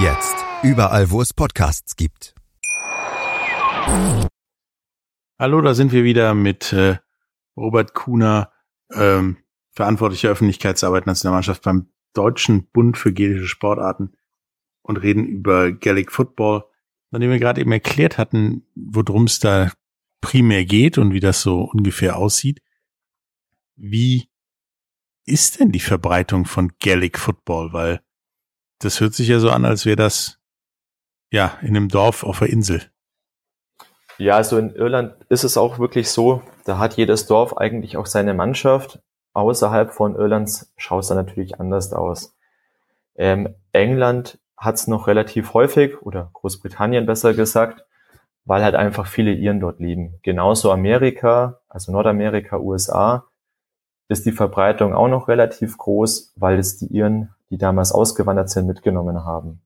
Jetzt. 0.00 0.36
Überall, 0.62 1.10
wo 1.10 1.20
es 1.20 1.34
Podcasts 1.34 1.96
gibt. 1.96 2.32
Hallo, 5.36 5.60
da 5.60 5.74
sind 5.74 5.90
wir 5.90 6.04
wieder 6.04 6.34
mit 6.34 6.72
äh, 6.72 6.98
Robert 7.56 7.94
Kuhner, 7.94 8.52
ähm, 8.94 9.38
verantwortlicher 9.72 10.28
Öffentlichkeitsarbeit 10.28 11.06
Nationalmannschaft 11.06 11.62
beim 11.62 11.88
Deutschen 12.12 12.70
Bund 12.70 12.96
für 12.96 13.12
gelische 13.12 13.48
Sportarten 13.48 14.16
und 14.82 14.98
reden 14.98 15.26
über 15.26 15.72
Gaelic 15.72 16.12
Football, 16.12 16.64
nachdem 17.10 17.30
wir 17.30 17.40
gerade 17.40 17.60
eben 17.60 17.72
erklärt 17.72 18.18
hatten, 18.18 18.68
worum 18.76 19.24
es 19.24 19.40
da 19.40 19.72
primär 20.20 20.64
geht 20.64 20.96
und 20.98 21.12
wie 21.12 21.20
das 21.20 21.42
so 21.42 21.62
ungefähr 21.62 22.18
aussieht. 22.18 22.62
Wie 23.74 24.30
ist 25.24 25.58
denn 25.58 25.72
die 25.72 25.80
Verbreitung 25.80 26.44
von 26.44 26.70
Gaelic 26.78 27.18
Football? 27.18 27.72
Weil 27.72 28.00
das 28.78 29.00
hört 29.00 29.14
sich 29.14 29.28
ja 29.28 29.38
so 29.38 29.50
an, 29.50 29.64
als 29.64 29.86
wäre 29.86 29.96
das 29.96 30.38
ja 31.30 31.58
in 31.62 31.76
einem 31.76 31.88
Dorf 31.88 32.24
auf 32.24 32.38
der 32.38 32.50
Insel. 32.50 32.82
Ja, 34.18 34.34
also 34.34 34.58
in 34.58 34.74
Irland 34.74 35.14
ist 35.28 35.44
es 35.44 35.56
auch 35.56 35.78
wirklich 35.78 36.10
so, 36.10 36.42
da 36.64 36.78
hat 36.78 36.96
jedes 36.96 37.26
Dorf 37.26 37.56
eigentlich 37.56 37.96
auch 37.96 38.06
seine 38.06 38.34
Mannschaft. 38.34 39.00
Außerhalb 39.32 39.92
von 39.92 40.16
Irlands 40.16 40.72
schaut 40.76 41.02
es 41.02 41.08
dann 41.08 41.18
natürlich 41.18 41.60
anders 41.60 41.92
aus. 41.92 42.34
Ähm, 43.14 43.54
England 43.72 44.38
hat 44.56 44.74
es 44.74 44.88
noch 44.88 45.06
relativ 45.06 45.54
häufig, 45.54 46.02
oder 46.02 46.30
Großbritannien 46.32 47.06
besser 47.06 47.34
gesagt, 47.34 47.84
weil 48.44 48.64
halt 48.64 48.74
einfach 48.74 49.06
viele 49.06 49.32
Iren 49.32 49.60
dort 49.60 49.78
leben. 49.78 50.18
Genauso 50.22 50.72
Amerika, 50.72 51.60
also 51.68 51.92
Nordamerika, 51.92 52.58
USA, 52.58 53.26
ist 54.08 54.26
die 54.26 54.32
Verbreitung 54.32 54.94
auch 54.94 55.08
noch 55.08 55.28
relativ 55.28 55.76
groß, 55.76 56.32
weil 56.36 56.58
es 56.58 56.78
die 56.78 56.86
Iren 56.86 57.34
die 57.50 57.58
damals 57.58 57.92
ausgewandert 57.92 58.50
sind, 58.50 58.66
mitgenommen 58.66 59.24
haben. 59.24 59.62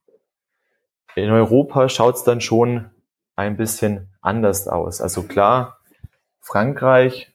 In 1.15 1.31
Europa 1.31 1.89
schaut 1.89 2.17
es 2.17 2.25
dann 2.25 2.41
schon 2.41 2.91
ein 3.37 3.57
bisschen 3.57 4.09
anders 4.21 4.69
aus. 4.69 5.01
Also 5.01 5.23
klar, 5.23 5.79
Frankreich 6.41 7.35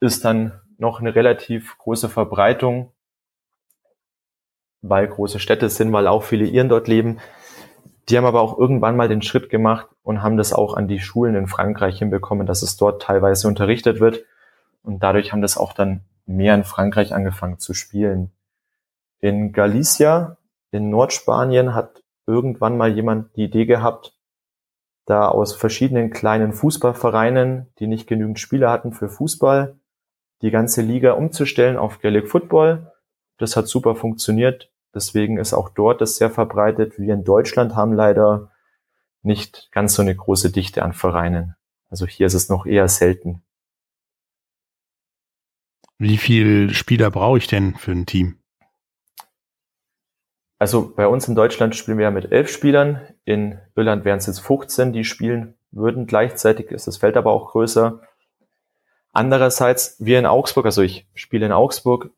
ist 0.00 0.24
dann 0.24 0.60
noch 0.78 1.00
eine 1.00 1.14
relativ 1.14 1.78
große 1.78 2.08
Verbreitung, 2.08 2.92
weil 4.82 5.08
große 5.08 5.40
Städte 5.40 5.68
sind, 5.68 5.92
weil 5.92 6.06
auch 6.06 6.22
viele 6.22 6.44
Iren 6.44 6.68
dort 6.68 6.86
leben. 6.86 7.18
Die 8.08 8.16
haben 8.16 8.24
aber 8.24 8.40
auch 8.40 8.56
irgendwann 8.56 8.96
mal 8.96 9.08
den 9.08 9.22
Schritt 9.22 9.50
gemacht 9.50 9.88
und 10.02 10.22
haben 10.22 10.36
das 10.36 10.52
auch 10.52 10.74
an 10.74 10.86
die 10.86 11.00
Schulen 11.00 11.34
in 11.34 11.48
Frankreich 11.48 11.98
hinbekommen, 11.98 12.46
dass 12.46 12.62
es 12.62 12.76
dort 12.76 13.02
teilweise 13.02 13.48
unterrichtet 13.48 13.98
wird. 13.98 14.24
Und 14.84 15.02
dadurch 15.02 15.32
haben 15.32 15.42
das 15.42 15.58
auch 15.58 15.72
dann 15.72 16.02
mehr 16.26 16.54
in 16.54 16.62
Frankreich 16.62 17.14
angefangen 17.14 17.58
zu 17.58 17.74
spielen. 17.74 18.30
In 19.20 19.52
Galicia, 19.52 20.38
in 20.70 20.90
Nordspanien, 20.90 21.74
hat 21.74 22.02
irgendwann 22.26 22.76
mal 22.76 22.92
jemand 22.92 23.34
die 23.36 23.44
Idee 23.44 23.66
gehabt, 23.66 24.16
da 25.06 25.28
aus 25.28 25.54
verschiedenen 25.54 26.10
kleinen 26.10 26.52
Fußballvereinen, 26.52 27.72
die 27.78 27.86
nicht 27.86 28.06
genügend 28.08 28.40
Spieler 28.40 28.70
hatten 28.70 28.92
für 28.92 29.08
Fußball, 29.08 29.78
die 30.42 30.50
ganze 30.50 30.82
Liga 30.82 31.12
umzustellen 31.12 31.76
auf 31.76 32.00
Gaelic 32.00 32.28
Football. 32.28 32.92
Das 33.38 33.56
hat 33.56 33.68
super 33.68 33.94
funktioniert. 33.94 34.70
Deswegen 34.94 35.38
ist 35.38 35.54
auch 35.54 35.68
dort 35.68 36.00
das 36.00 36.16
sehr 36.16 36.30
verbreitet. 36.30 36.98
Wir 36.98 37.14
in 37.14 37.24
Deutschland 37.24 37.76
haben 37.76 37.92
leider 37.92 38.50
nicht 39.22 39.68
ganz 39.72 39.94
so 39.94 40.02
eine 40.02 40.14
große 40.14 40.50
Dichte 40.50 40.82
an 40.82 40.92
Vereinen. 40.92 41.54
Also 41.88 42.06
hier 42.06 42.26
ist 42.26 42.34
es 42.34 42.48
noch 42.48 42.66
eher 42.66 42.88
selten. 42.88 43.42
Wie 45.98 46.18
viel 46.18 46.74
Spieler 46.74 47.10
brauche 47.10 47.38
ich 47.38 47.46
denn 47.46 47.74
für 47.74 47.92
ein 47.92 48.06
Team? 48.06 48.38
Also 50.58 50.94
bei 50.94 51.06
uns 51.06 51.28
in 51.28 51.34
Deutschland 51.34 51.76
spielen 51.76 51.98
wir 51.98 52.04
ja 52.04 52.10
mit 52.10 52.32
elf 52.32 52.48
Spielern. 52.48 53.02
In 53.24 53.58
Irland 53.74 54.04
wären 54.04 54.18
es 54.18 54.26
jetzt 54.26 54.40
15, 54.40 54.92
die 54.92 55.04
spielen 55.04 55.54
würden. 55.70 56.06
Gleichzeitig 56.06 56.70
ist 56.70 56.86
das 56.86 56.96
Feld 56.96 57.16
aber 57.16 57.32
auch 57.32 57.50
größer. 57.50 58.00
Andererseits, 59.12 59.96
wir 59.98 60.18
in 60.18 60.26
Augsburg, 60.26 60.66
also 60.66 60.82
ich 60.82 61.06
spiele 61.14 61.46
in 61.46 61.52
Augsburg, 61.52 62.10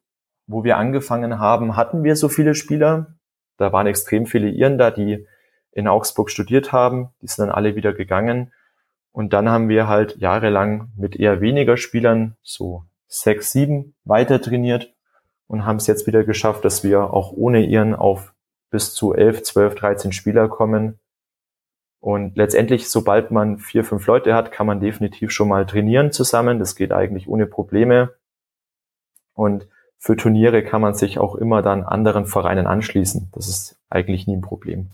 wo 0.46 0.64
wir 0.64 0.76
angefangen 0.76 1.38
haben, 1.38 1.76
hatten 1.76 2.04
wir 2.04 2.16
so 2.16 2.28
viele 2.28 2.54
Spieler. 2.54 3.14
Da 3.56 3.72
waren 3.72 3.86
extrem 3.86 4.26
viele 4.26 4.48
Iren 4.48 4.78
da, 4.78 4.90
die 4.90 5.26
in 5.72 5.88
Augsburg 5.88 6.30
studiert 6.30 6.72
haben. 6.72 7.10
Die 7.20 7.26
sind 7.26 7.46
dann 7.46 7.54
alle 7.54 7.74
wieder 7.74 7.92
gegangen. 7.92 8.52
Und 9.10 9.32
dann 9.32 9.48
haben 9.48 9.68
wir 9.68 9.88
halt 9.88 10.16
jahrelang 10.16 10.92
mit 10.96 11.16
eher 11.16 11.40
weniger 11.40 11.76
Spielern, 11.76 12.36
so 12.42 12.84
sechs, 13.08 13.52
sieben, 13.52 13.96
weiter 14.04 14.40
trainiert 14.40 14.94
und 15.48 15.64
haben 15.64 15.76
es 15.76 15.86
jetzt 15.86 16.06
wieder 16.06 16.24
geschafft, 16.24 16.64
dass 16.64 16.84
wir 16.84 17.12
auch 17.12 17.32
ohne 17.32 17.64
ihren 17.64 17.94
auf 17.94 18.34
bis 18.70 18.94
zu 18.94 19.14
11, 19.14 19.42
12, 19.42 19.74
13 19.74 20.12
Spieler 20.12 20.48
kommen. 20.48 20.98
Und 22.00 22.36
letztendlich, 22.36 22.88
sobald 22.88 23.30
man 23.30 23.58
vier, 23.58 23.84
fünf 23.84 24.06
Leute 24.06 24.34
hat, 24.34 24.52
kann 24.52 24.66
man 24.66 24.78
definitiv 24.78 25.32
schon 25.32 25.48
mal 25.48 25.66
trainieren 25.66 26.12
zusammen. 26.12 26.58
Das 26.58 26.76
geht 26.76 26.92
eigentlich 26.92 27.28
ohne 27.28 27.46
Probleme. 27.46 28.14
Und 29.34 29.66
für 29.98 30.16
Turniere 30.16 30.62
kann 30.62 30.80
man 30.80 30.94
sich 30.94 31.18
auch 31.18 31.34
immer 31.34 31.62
dann 31.62 31.82
anderen 31.82 32.26
Vereinen 32.26 32.66
anschließen. 32.66 33.30
Das 33.32 33.48
ist 33.48 33.76
eigentlich 33.88 34.26
nie 34.26 34.36
ein 34.36 34.42
Problem. 34.42 34.88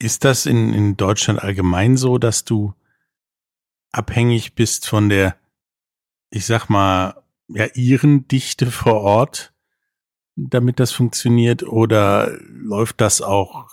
Ist 0.00 0.24
das 0.24 0.46
in, 0.46 0.72
in 0.72 0.96
Deutschland 0.96 1.42
allgemein 1.42 1.96
so, 1.96 2.18
dass 2.18 2.44
du 2.44 2.74
abhängig 3.92 4.54
bist 4.54 4.88
von 4.88 5.08
der, 5.08 5.36
ich 6.30 6.46
sag 6.46 6.68
mal, 6.68 7.22
ja, 7.48 7.66
ihren 7.74 8.28
Dichte 8.28 8.66
vor 8.66 9.00
Ort, 9.02 9.52
damit 10.36 10.80
das 10.80 10.92
funktioniert? 10.92 11.62
Oder 11.62 12.36
läuft 12.48 13.00
das 13.00 13.22
auch 13.22 13.68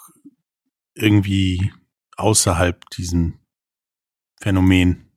irgendwie 0.94 1.72
außerhalb 2.18 2.90
diesem 2.90 3.40
Phänomen? 4.40 5.12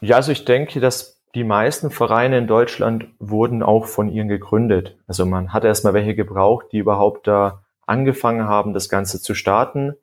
Ja, 0.00 0.16
also 0.16 0.32
ich 0.32 0.44
denke, 0.44 0.80
dass 0.80 1.20
die 1.34 1.44
meisten 1.44 1.90
Vereine 1.90 2.38
in 2.38 2.46
Deutschland 2.46 3.06
wurden 3.18 3.62
auch 3.62 3.86
von 3.86 4.08
ihnen 4.08 4.28
gegründet. 4.28 4.98
Also 5.06 5.26
man 5.26 5.52
hat 5.52 5.64
erstmal 5.64 5.94
welche 5.94 6.14
gebraucht, 6.14 6.66
die 6.72 6.78
überhaupt 6.78 7.26
da 7.26 7.62
angefangen 7.86 8.44
haben, 8.46 8.72
das 8.72 8.88
Ganze 8.88 9.20
zu 9.20 9.34
starten, 9.34 9.94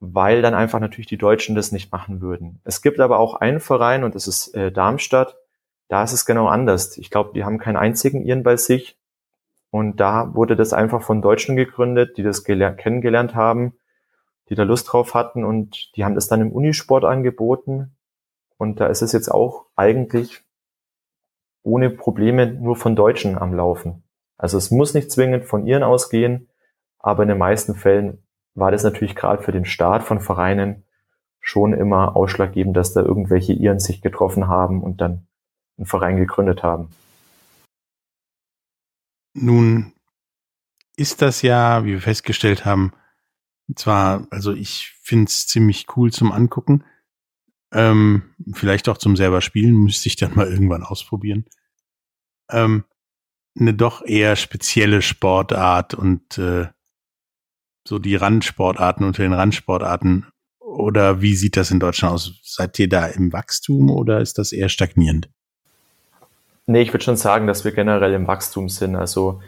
weil 0.00 0.42
dann 0.42 0.54
einfach 0.54 0.80
natürlich 0.80 1.06
die 1.06 1.18
Deutschen 1.18 1.54
das 1.54 1.72
nicht 1.72 1.92
machen 1.92 2.20
würden. 2.20 2.60
Es 2.64 2.82
gibt 2.82 2.98
aber 3.00 3.18
auch 3.18 3.34
einen 3.34 3.60
Verein 3.60 4.04
und 4.04 4.14
das 4.14 4.26
ist 4.26 4.54
äh, 4.54 4.72
Darmstadt. 4.72 5.36
Da 5.88 6.04
ist 6.04 6.12
es 6.12 6.26
genau 6.26 6.46
anders. 6.46 6.96
Ich 6.98 7.10
glaube, 7.10 7.32
die 7.34 7.44
haben 7.44 7.58
keinen 7.58 7.76
einzigen 7.76 8.24
ihren 8.24 8.42
bei 8.42 8.56
sich. 8.56 8.98
Und 9.70 10.00
da 10.00 10.34
wurde 10.34 10.56
das 10.56 10.72
einfach 10.72 11.02
von 11.02 11.20
Deutschen 11.20 11.56
gegründet, 11.56 12.16
die 12.16 12.22
das 12.22 12.44
kennengelernt 12.44 13.34
haben, 13.34 13.74
die 14.48 14.54
da 14.54 14.62
Lust 14.62 14.92
drauf 14.92 15.14
hatten 15.14 15.44
und 15.44 15.94
die 15.96 16.04
haben 16.04 16.14
das 16.14 16.28
dann 16.28 16.40
im 16.40 16.52
Unisport 16.52 17.04
angeboten. 17.04 17.94
Und 18.56 18.80
da 18.80 18.86
ist 18.86 19.02
es 19.02 19.12
jetzt 19.12 19.28
auch 19.28 19.66
eigentlich 19.76 20.42
ohne 21.62 21.90
Probleme 21.90 22.46
nur 22.46 22.76
von 22.76 22.96
Deutschen 22.96 23.36
am 23.36 23.52
Laufen. 23.52 24.02
Also 24.38 24.56
es 24.56 24.70
muss 24.70 24.94
nicht 24.94 25.10
zwingend 25.12 25.44
von 25.44 25.66
ihren 25.66 25.82
ausgehen, 25.82 26.48
aber 26.98 27.24
in 27.24 27.28
den 27.28 27.38
meisten 27.38 27.74
Fällen 27.74 28.22
war 28.54 28.70
das 28.70 28.84
natürlich 28.84 29.14
gerade 29.14 29.42
für 29.42 29.52
den 29.52 29.64
Start 29.64 30.02
von 30.02 30.20
Vereinen 30.20 30.84
schon 31.40 31.72
immer 31.72 32.16
ausschlaggebend, 32.16 32.76
dass 32.76 32.92
da 32.92 33.02
irgendwelche 33.02 33.52
Iren 33.52 33.78
sich 33.78 34.00
getroffen 34.00 34.48
haben 34.48 34.82
und 34.82 35.00
dann 35.00 35.27
einen 35.78 35.86
Verein 35.86 36.16
gegründet 36.16 36.62
haben. 36.62 36.88
Nun 39.34 39.92
ist 40.96 41.22
das 41.22 41.42
ja, 41.42 41.84
wie 41.84 41.92
wir 41.92 42.00
festgestellt 42.00 42.64
haben, 42.64 42.92
zwar, 43.76 44.26
also 44.30 44.52
ich 44.52 44.94
finde 45.02 45.26
es 45.26 45.46
ziemlich 45.46 45.86
cool 45.96 46.12
zum 46.12 46.32
Angucken, 46.32 46.84
ähm, 47.72 48.34
vielleicht 48.52 48.88
auch 48.88 48.98
zum 48.98 49.14
selber 49.14 49.40
spielen, 49.40 49.76
müsste 49.76 50.08
ich 50.08 50.16
dann 50.16 50.34
mal 50.34 50.50
irgendwann 50.50 50.82
ausprobieren. 50.82 51.44
Ähm, 52.50 52.84
eine 53.58 53.74
doch 53.74 54.04
eher 54.04 54.36
spezielle 54.36 55.02
Sportart 55.02 55.94
und 55.94 56.38
äh, 56.38 56.68
so 57.88 57.98
die 57.98 58.16
Randsportarten 58.16 59.04
unter 59.04 59.22
den 59.22 59.32
Randsportarten? 59.32 60.26
Oder 60.60 61.22
wie 61.22 61.34
sieht 61.34 61.56
das 61.56 61.70
in 61.70 61.80
Deutschland 61.80 62.14
aus? 62.14 62.38
Seid 62.42 62.78
ihr 62.78 62.88
da 62.88 63.06
im 63.06 63.32
Wachstum 63.32 63.90
oder 63.90 64.20
ist 64.20 64.38
das 64.38 64.52
eher 64.52 64.68
stagnierend? 64.68 65.30
Nee, 66.70 66.82
ich 66.82 66.92
würde 66.92 67.02
schon 67.02 67.16
sagen, 67.16 67.46
dass 67.46 67.64
wir 67.64 67.72
generell 67.72 68.12
im 68.12 68.26
Wachstum 68.26 68.68
sind. 68.68 68.94
Also 68.94 69.40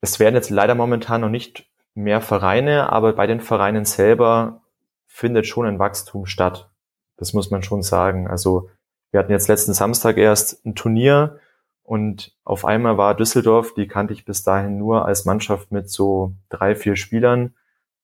es 0.00 0.18
werden 0.18 0.34
jetzt 0.34 0.50
leider 0.50 0.74
momentan 0.74 1.20
noch 1.20 1.28
nicht 1.28 1.70
mehr 1.94 2.20
Vereine, 2.20 2.90
aber 2.90 3.12
bei 3.12 3.28
den 3.28 3.40
Vereinen 3.40 3.84
selber 3.84 4.62
findet 5.06 5.46
schon 5.46 5.64
ein 5.66 5.78
Wachstum 5.78 6.26
statt. 6.26 6.72
Das 7.16 7.32
muss 7.34 7.52
man 7.52 7.62
schon 7.62 7.82
sagen. 7.82 8.26
Also 8.26 8.68
wir 9.12 9.20
hatten 9.20 9.30
jetzt 9.30 9.46
letzten 9.46 9.74
Samstag 9.74 10.16
erst 10.16 10.66
ein 10.66 10.74
Turnier 10.74 11.38
und 11.84 12.36
auf 12.42 12.64
einmal 12.64 12.98
war 12.98 13.14
Düsseldorf, 13.14 13.74
die 13.74 13.86
kannte 13.86 14.12
ich 14.12 14.24
bis 14.24 14.42
dahin 14.42 14.76
nur 14.76 15.04
als 15.04 15.24
Mannschaft 15.24 15.70
mit 15.70 15.88
so 15.88 16.34
drei, 16.48 16.74
vier 16.74 16.96
Spielern, 16.96 17.54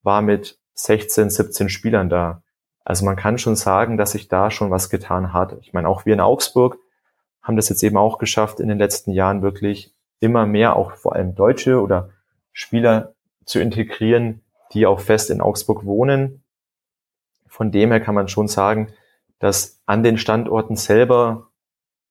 war 0.05 0.23
mit 0.23 0.61
16, 0.75 1.31
17 1.31 1.69
Spielern 1.69 2.09
da. 2.09 2.45
Also 2.87 3.05
man 3.05 3.17
kann 3.17 3.37
schon 3.37 3.57
sagen, 3.57 3.97
dass 3.97 4.13
sich 4.13 4.29
da 4.29 4.49
schon 4.49 4.71
was 4.71 4.91
getan 4.91 5.33
hat. 5.33 5.57
Ich 5.61 5.73
meine, 5.73 5.89
auch 5.89 6.07
wir 6.07 6.15
in 6.15 6.21
Augsburg 6.21 6.79
haben 7.43 7.57
das 7.57 7.69
jetzt 7.69 7.83
eben 7.83 7.97
auch 7.97 8.19
geschafft, 8.19 8.61
in 8.61 8.69
den 8.69 8.79
letzten 8.79 9.11
Jahren 9.11 9.43
wirklich 9.43 9.93
immer 10.21 10.47
mehr 10.47 10.77
auch 10.77 10.93
vor 10.93 11.17
allem 11.17 11.35
Deutsche 11.35 11.83
oder 11.83 12.11
Spieler 12.53 13.15
zu 13.45 13.59
integrieren, 13.59 14.41
die 14.73 14.87
auch 14.87 15.01
fest 15.01 15.31
in 15.31 15.41
Augsburg 15.41 15.85
wohnen. 15.85 16.45
Von 17.49 17.73
dem 17.73 17.91
her 17.91 17.99
kann 17.99 18.15
man 18.15 18.29
schon 18.29 18.47
sagen, 18.47 18.93
dass 19.41 19.81
an 19.87 20.05
den 20.05 20.17
Standorten 20.17 20.77
selber 20.77 21.49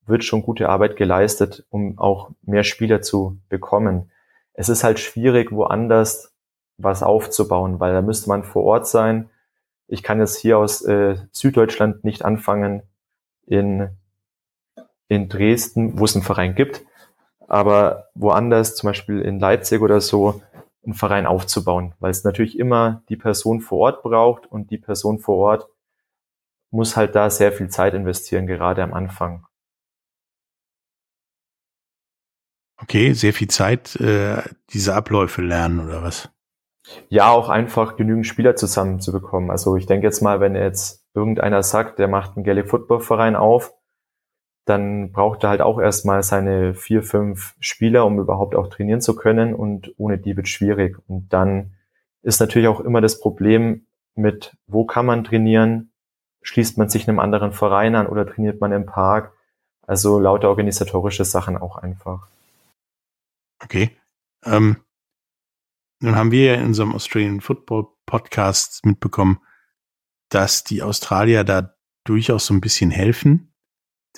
wird 0.05 0.25
schon 0.25 0.41
gute 0.41 0.67
Arbeit 0.67 0.97
geleistet, 0.97 1.65
um 1.69 1.97
auch 1.99 2.31
mehr 2.41 2.65
Spieler 2.65 3.01
zu 3.01 3.38
bekommen. 3.47 4.11
Es 4.51 4.67
ist 4.67 4.83
halt 4.83 4.99
schwierig, 4.99 5.53
woanders 5.53 6.33
was 6.77 7.01
aufzubauen, 7.01 7.79
weil 7.79 7.93
da 7.93 8.01
müsste 8.01 8.27
man 8.27 8.43
vor 8.43 8.65
Ort 8.65 8.88
sein. 8.88 9.29
Ich 9.87 10.03
kann 10.03 10.19
jetzt 10.19 10.37
hier 10.37 10.57
aus 10.57 10.81
äh, 10.81 11.17
Süddeutschland 11.31 12.03
nicht 12.03 12.25
anfangen, 12.25 12.83
in, 13.45 13.89
in 15.07 15.29
Dresden, 15.29 15.99
wo 15.99 16.05
es 16.05 16.15
einen 16.15 16.23
Verein 16.23 16.55
gibt, 16.55 16.83
aber 17.47 18.09
woanders, 18.15 18.75
zum 18.75 18.87
Beispiel 18.87 19.21
in 19.21 19.39
Leipzig 19.39 19.81
oder 19.81 20.01
so, 20.01 20.41
einen 20.83 20.93
Verein 20.93 21.25
aufzubauen, 21.25 21.93
weil 21.99 22.11
es 22.11 22.23
natürlich 22.23 22.59
immer 22.59 23.03
die 23.09 23.15
Person 23.15 23.61
vor 23.61 23.79
Ort 23.79 24.03
braucht 24.03 24.45
und 24.51 24.71
die 24.71 24.77
Person 24.77 25.19
vor 25.19 25.37
Ort 25.37 25.69
muss 26.71 26.95
halt 26.95 27.15
da 27.15 27.29
sehr 27.29 27.51
viel 27.51 27.69
Zeit 27.69 27.93
investieren, 27.93 28.47
gerade 28.47 28.83
am 28.83 28.93
Anfang. 28.93 29.45
Okay, 32.77 33.13
sehr 33.13 33.33
viel 33.33 33.47
Zeit, 33.47 33.95
äh, 33.95 34.43
diese 34.71 34.93
Abläufe 34.93 35.41
lernen 35.41 35.79
oder 35.79 36.03
was? 36.03 36.29
Ja, 37.09 37.31
auch 37.31 37.49
einfach 37.49 37.95
genügend 37.97 38.27
Spieler 38.27 38.55
zusammenzubekommen. 38.55 39.49
Also 39.51 39.75
ich 39.75 39.85
denke 39.85 40.05
jetzt 40.05 40.21
mal, 40.21 40.39
wenn 40.39 40.55
jetzt 40.55 41.03
irgendeiner 41.13 41.63
sagt, 41.63 41.99
der 41.99 42.07
macht 42.07 42.35
einen 42.35 42.43
Gaelic 42.43 42.69
Football 42.69 42.99
Verein 42.99 43.35
auf, 43.35 43.73
dann 44.65 45.11
braucht 45.11 45.43
er 45.43 45.49
halt 45.51 45.61
auch 45.61 45.79
erstmal 45.79 46.23
seine 46.23 46.73
vier, 46.73 47.03
fünf 47.03 47.55
Spieler, 47.59 48.05
um 48.05 48.19
überhaupt 48.19 48.55
auch 48.55 48.67
trainieren 48.67 49.01
zu 49.01 49.15
können 49.15 49.53
und 49.53 49.93
ohne 49.97 50.17
die 50.17 50.35
wird 50.35 50.47
schwierig. 50.47 50.97
Und 51.07 51.31
dann 51.31 51.75
ist 52.23 52.39
natürlich 52.39 52.67
auch 52.67 52.79
immer 52.79 53.01
das 53.01 53.19
Problem 53.19 53.85
mit, 54.15 54.57
wo 54.65 54.85
kann 54.85 55.05
man 55.05 55.23
trainieren? 55.23 55.91
Schließt 56.41 56.77
man 56.77 56.89
sich 56.89 57.07
einem 57.07 57.19
anderen 57.19 57.51
Verein 57.51 57.95
an 57.95 58.07
oder 58.07 58.25
trainiert 58.25 58.59
man 58.59 58.71
im 58.71 58.85
Park? 58.85 59.33
Also 59.87 60.19
lauter 60.19 60.49
organisatorische 60.49 61.25
Sachen 61.25 61.57
auch 61.57 61.77
einfach. 61.77 62.27
Okay. 63.63 63.91
Ähm, 64.43 64.77
nun 65.99 66.15
haben 66.15 66.31
wir 66.31 66.45
ja 66.45 66.53
in 66.55 66.65
unserem 66.65 66.93
Australian 66.93 67.41
Football 67.41 67.88
Podcast 68.05 68.86
mitbekommen, 68.86 69.39
dass 70.29 70.63
die 70.63 70.84
Australier 70.84 71.43
da 71.43 71.75
durchaus 72.03 72.45
so 72.45 72.53
ein 72.53 72.62
bisschen 72.62 72.91
helfen, 72.91 73.53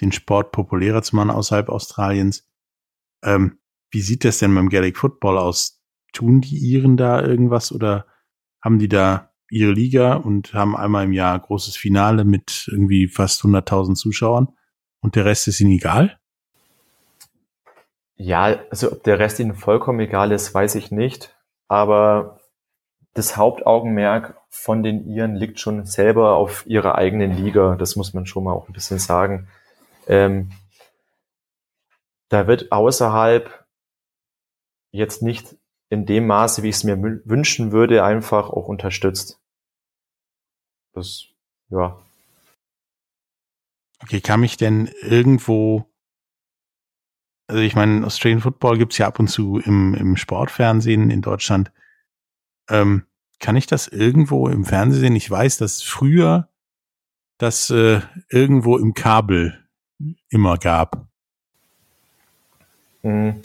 den 0.02 0.12
Sport 0.12 0.52
populärer 0.52 1.02
zu 1.02 1.16
machen 1.16 1.30
außerhalb 1.30 1.70
Australiens. 1.70 2.48
Ähm, 3.24 3.60
wie 3.92 4.02
sieht 4.02 4.26
das 4.26 4.40
denn 4.40 4.54
beim 4.54 4.70
Gaelic 4.70 4.98
Football 4.98 5.38
aus? 5.38 5.84
Tun 6.14 6.42
die 6.42 6.58
Iren 6.58 6.98
da 6.98 7.22
irgendwas 7.22 7.72
oder 7.72 8.08
haben 8.62 8.80
die 8.80 8.90
da 8.90 9.34
ihre 9.50 9.72
Liga 9.72 10.16
und 10.16 10.54
haben 10.54 10.76
einmal 10.76 11.06
im 11.06 11.14
Jahr 11.14 11.40
großes 11.40 11.78
Finale 11.78 12.26
mit 12.26 12.68
irgendwie 12.72 13.08
fast 13.08 13.44
100.000 13.44 13.96
Zuschauern 13.96 14.50
und 15.00 15.16
der 15.16 15.26
Rest 15.26 15.48
ist 15.48 15.62
ihnen 15.62 15.72
egal? 15.72 16.20
Ja, 18.16 18.60
also 18.72 18.92
ob 18.92 19.04
der 19.04 19.20
Rest 19.20 19.40
ihnen 19.40 19.54
vollkommen 19.54 20.00
egal 20.00 20.32
ist, 20.32 20.54
weiß 20.54 20.76
ich 20.76 20.92
nicht. 20.92 21.37
Aber 21.68 22.40
das 23.14 23.36
Hauptaugenmerk 23.36 24.40
von 24.50 24.84
den 24.84 25.08
Iren 25.08 25.36
liegt 25.36 25.60
schon 25.60 25.86
selber 25.86 26.36
auf 26.36 26.66
ihrer 26.68 26.96
eigenen 26.96 27.32
Liga. 27.32 27.76
Das 27.76 27.96
muss 27.96 28.14
man 28.14 28.26
schon 28.26 28.44
mal 28.44 28.54
auch 28.54 28.68
ein 28.68 28.74
bisschen 28.74 29.00
sagen. 29.00 29.48
Ähm, 30.08 30.52
da 32.30 32.48
wird 32.48 32.72
außerhalb 32.72 33.66
jetzt 34.92 35.22
nicht 35.22 35.56
in 35.90 36.06
dem 36.06 36.28
Maße, 36.28 36.64
wie 36.64 36.70
ich 36.70 36.76
es 36.76 36.84
mir 36.84 37.02
wünschen 37.02 37.72
würde, 37.72 38.04
einfach 38.04 38.50
auch 38.50 38.68
unterstützt. 38.68 39.40
Das, 40.94 41.28
ja. 41.70 42.00
Okay, 44.04 44.22
kann 44.22 44.42
mich 44.42 44.58
denn 44.58 44.92
irgendwo 45.02 45.86
also 47.48 47.62
ich 47.62 47.76
meine, 47.76 48.06
Australian 48.06 48.42
Football 48.42 48.78
gibt's 48.78 48.98
ja 48.98 49.08
ab 49.08 49.20
und 49.20 49.30
zu 49.30 49.60
im, 49.60 49.94
im 49.94 50.18
Sportfernsehen 50.18 51.10
in 51.10 51.22
Deutschland. 51.22 51.72
Ähm, 52.70 53.06
kann 53.40 53.56
ich 53.56 53.68
das 53.68 53.88
irgendwo 53.88 54.50
im 54.50 54.66
Fernsehen 54.66 55.02
sehen? 55.02 55.16
Ich 55.16 55.30
weiß, 55.30 55.58
dass 55.58 55.82
früher 55.82 56.50
das 57.38 57.70
äh, 57.70 58.02
irgendwo 58.30 58.78
im 58.78 58.94
Kabel 58.94 59.64
immer 60.30 60.58
gab. 60.58 61.08
Mhm. 63.04 63.42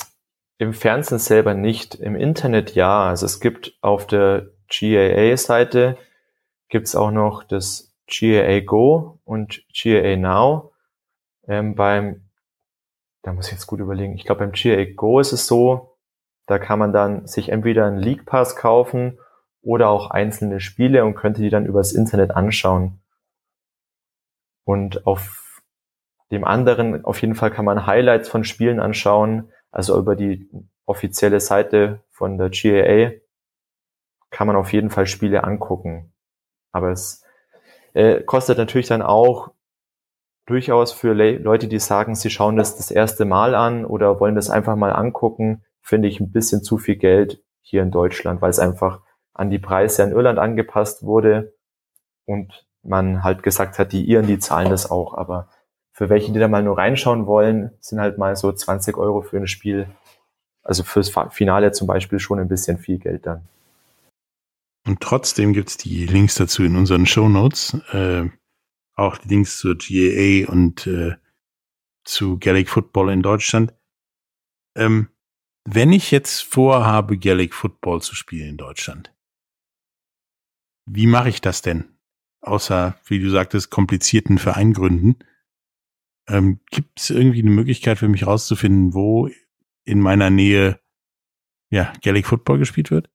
Im 0.59 0.75
Fernsehen 0.75 1.19
selber 1.19 1.55
nicht, 1.55 1.95
im 1.97 2.17
Internet 2.17 2.75
ja. 2.75 3.05
Also 3.05 3.27
es 3.27 3.41
gibt 3.41 3.77
auf 3.81 4.07
der 4.07 4.51
GAA-Seite 4.69 5.99
gibt's 6.69 6.97
auch 6.97 7.11
noch 7.11 7.45
das 7.45 7.93
GAA 8.07 8.61
Go 8.61 9.21
und 9.25 9.63
GAA 9.73 10.17
Now. 10.17 10.73
Ähm, 11.47 11.75
beim 11.75 12.22
da 13.23 13.33
muss 13.33 13.47
ich 13.47 13.53
jetzt 13.53 13.67
gut 13.67 13.81
überlegen. 13.81 14.15
Ich 14.15 14.25
glaube, 14.25 14.41
beim 14.41 14.53
GA 14.53 14.85
Go 14.95 15.21
ist 15.21 15.33
es 15.33 15.47
so, 15.47 15.97
da 16.47 16.59
kann 16.59 16.79
man 16.79 16.93
dann 16.93 17.27
sich 17.27 17.49
entweder 17.49 17.87
einen 17.87 17.99
League 17.99 18.27
Pass 18.27 18.57
kaufen 18.57 19.19
oder 19.63 19.89
auch 19.89 20.11
einzelne 20.11 20.61
Spiele 20.61 21.05
und 21.05 21.15
könnte 21.15 21.41
die 21.41 21.51
dann 21.51 21.67
übers 21.67 21.93
Internet 21.93 22.33
anschauen. 22.33 23.01
Und 24.65 25.07
auf 25.07 25.61
dem 26.31 26.45
anderen, 26.45 27.05
auf 27.05 27.21
jeden 27.21 27.35
Fall 27.35 27.51
kann 27.51 27.65
man 27.65 27.87
Highlights 27.87 28.29
von 28.29 28.45
Spielen 28.45 28.81
anschauen, 28.81 29.53
also 29.71 29.99
über 29.99 30.17
die 30.17 30.49
offizielle 30.87 31.41
Seite 31.41 32.03
von 32.11 32.39
der 32.39 32.51
GAA 32.51 33.13
kann 34.31 34.47
man 34.47 34.57
auf 34.57 34.73
jeden 34.73 34.91
Fall 34.91 35.07
Spiele 35.07 35.45
angucken. 35.45 36.13
Aber 36.73 36.91
es 36.91 37.25
äh, 37.93 38.23
kostet 38.23 38.59
natürlich 38.59 38.89
dann 38.89 39.03
auch 39.03 39.53
durchaus 40.47 40.93
für 40.93 41.13
Le 41.13 41.39
Leute, 41.39 41.69
die 41.69 41.79
sagen, 41.79 42.15
sie 42.15 42.31
schauen 42.31 42.57
das 42.57 42.77
das 42.77 42.91
erste 42.91 43.25
Mal 43.25 43.55
an 43.55 43.85
oder 43.85 44.21
wollen 44.21 44.35
das 44.35 44.51
einfach 44.51 44.77
mal 44.77 44.93
angucken, 44.93 45.63
finde 45.81 46.09
ich 46.09 46.21
ein 46.21 46.33
bisschen 46.33 46.63
zu 46.63 46.79
viel 46.79 46.97
Geld 46.97 47.43
hier 47.61 47.83
in 47.83 47.91
Deutschland, 47.91 48.43
weil 48.43 48.51
es 48.51 48.59
einfach 48.59 49.01
an 49.35 49.51
die 49.51 49.59
Preise 49.59 50.03
in 50.03 50.13
Irland 50.13 50.39
angepasst 50.39 51.05
wurde 51.05 51.55
und 52.27 52.67
man 52.83 53.23
halt 53.23 53.43
gesagt 53.43 53.79
hat, 53.79 53.93
die 53.93 54.05
Iren, 54.05 54.27
die 54.27 54.39
zahlen 54.39 54.71
das 54.71 54.91
auch. 54.91 55.15
Aber 55.15 55.49
für 55.93 56.09
welche, 56.09 56.33
die 56.33 56.39
da 56.39 56.49
mal 56.49 56.63
nur 56.63 56.79
reinschauen 56.79 57.27
wollen, 57.27 57.71
sind 57.81 58.01
halt 58.01 58.19
mal 58.19 58.37
so 58.37 58.53
20 58.53 58.97
Euro 58.97 59.23
für 59.23 59.37
ein 59.37 59.47
Spiel, 59.47 59.89
also 60.63 60.83
fürs 60.83 61.13
Finale 61.31 61.73
zum 61.73 61.87
Beispiel 61.87 62.19
schon 62.19 62.39
ein 62.39 62.49
bisschen 62.49 62.79
viel 62.79 62.99
Geld 62.99 63.27
dann. 63.27 63.43
Und 64.87 65.01
trotzdem 65.01 65.53
gibt's 65.53 65.77
die 65.77 66.07
Links 66.07 66.35
dazu 66.35 66.65
in 66.65 66.77
unseren 66.77 67.07
Show 67.07 67.29
Notes. 67.29 67.77
Äh, 67.93 68.31
auch 69.03 69.19
die 69.19 69.29
Links 69.29 69.59
zur 69.59 69.77
GAA 69.77 70.51
und 70.51 70.87
äh, 70.87 71.17
zu 72.05 72.39
Gaelic 72.39 72.69
Football 72.69 73.11
in 73.11 73.23
Deutschland. 73.23 73.75
Ähm, 74.77 75.09
wenn 75.65 75.93
ich 75.93 76.11
jetzt 76.11 76.43
vorhabe, 76.43 77.19
Gaelic 77.19 77.55
Football 77.55 78.03
zu 78.03 78.15
spielen 78.15 78.51
in 78.51 78.57
Deutschland, 78.57 79.15
wie 80.87 81.07
mache 81.07 81.29
ich 81.29 81.41
das 81.41 81.63
denn? 81.63 81.97
Außer, 82.41 82.97
wie 83.07 83.21
du 83.21 83.31
sagtest, 83.31 83.71
komplizierten 83.71 84.39
Vereingründen. 84.39 85.23
Ähm, 86.29 86.61
Gibt 86.71 86.99
es 86.99 87.11
irgendwie 87.11 87.41
eine 87.43 87.51
Möglichkeit 87.51 87.99
für 87.99 88.09
mich 88.09 88.27
rauszufinden, 88.27 88.95
wo 88.95 89.29
in 89.85 90.01
meiner 90.01 90.31
Nähe 90.31 90.81
ja, 91.71 91.93
Gaelic 92.03 92.27
Football 92.27 92.59
gespielt 92.59 92.91
wird? 92.91 93.11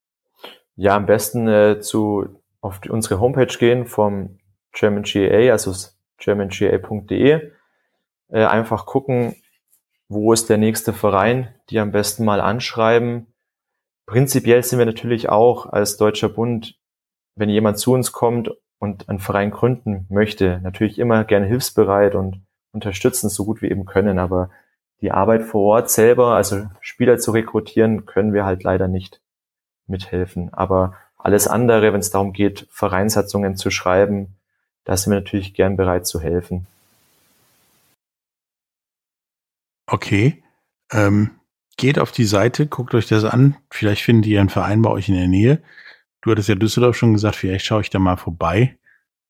Ja, 0.75 0.95
am 0.95 1.05
besten 1.05 1.47
äh, 1.47 1.79
zu 1.81 2.41
auf 2.61 2.79
die, 2.79 2.89
unsere 2.89 3.19
Homepage 3.19 3.57
gehen 3.57 3.85
vom 3.85 4.39
German 4.73 5.03
GA, 5.03 5.51
also 5.51 5.73
germanga.de. 6.17 7.51
Äh, 8.29 8.45
einfach 8.45 8.85
gucken, 8.85 9.35
wo 10.09 10.33
ist 10.33 10.49
der 10.49 10.57
nächste 10.57 10.93
Verein, 10.93 11.53
die 11.69 11.79
am 11.79 11.91
besten 11.91 12.25
mal 12.25 12.41
anschreiben. 12.41 13.27
Prinzipiell 14.05 14.63
sind 14.63 14.79
wir 14.79 14.85
natürlich 14.85 15.29
auch 15.29 15.65
als 15.65 15.97
Deutscher 15.97 16.29
Bund, 16.29 16.77
wenn 17.35 17.49
jemand 17.49 17.77
zu 17.77 17.93
uns 17.93 18.11
kommt 18.11 18.51
und 18.79 19.09
einen 19.09 19.19
Verein 19.19 19.51
gründen 19.51 20.05
möchte, 20.09 20.59
natürlich 20.63 20.99
immer 20.99 21.23
gerne 21.23 21.45
hilfsbereit 21.45 22.15
und 22.15 22.41
unterstützen, 22.71 23.29
so 23.29 23.45
gut 23.45 23.61
wir 23.61 23.71
eben 23.71 23.85
können. 23.85 24.19
Aber 24.19 24.49
die 25.01 25.11
Arbeit 25.11 25.43
vor 25.43 25.61
Ort 25.61 25.89
selber, 25.89 26.35
also 26.35 26.67
Spieler 26.81 27.17
zu 27.17 27.31
rekrutieren, 27.31 28.05
können 28.05 28.33
wir 28.33 28.45
halt 28.45 28.63
leider 28.63 28.87
nicht 28.87 29.21
mithelfen. 29.87 30.53
Aber 30.53 30.95
alles 31.17 31.47
andere, 31.47 31.93
wenn 31.93 31.99
es 31.99 32.11
darum 32.11 32.33
geht, 32.33 32.67
Vereinssatzungen 32.71 33.55
zu 33.55 33.69
schreiben, 33.69 34.36
da 34.87 34.95
sind 34.95 35.11
wir 35.11 35.19
natürlich 35.19 35.53
gern 35.53 35.75
bereit 35.75 36.07
zu 36.07 36.21
helfen. 36.21 36.65
Okay. 39.85 40.41
Ähm, 40.93 41.41
geht 41.75 41.99
auf 41.99 42.13
die 42.13 42.23
Seite, 42.23 42.67
guckt 42.67 42.93
euch 42.93 43.05
das 43.05 43.25
an. 43.25 43.57
Vielleicht 43.69 44.01
findet 44.01 44.27
ihr 44.27 44.39
einen 44.39 44.47
Verein 44.47 44.81
bei 44.81 44.89
euch 44.89 45.09
in 45.09 45.15
der 45.15 45.27
Nähe. 45.27 45.61
Du 46.21 46.31
hattest 46.31 46.47
ja 46.47 46.55
Düsseldorf 46.55 46.95
schon 46.95 47.11
gesagt, 47.11 47.35
vielleicht 47.35 47.65
schaue 47.65 47.81
ich 47.81 47.89
da 47.89 47.99
mal 47.99 48.15
vorbei 48.15 48.79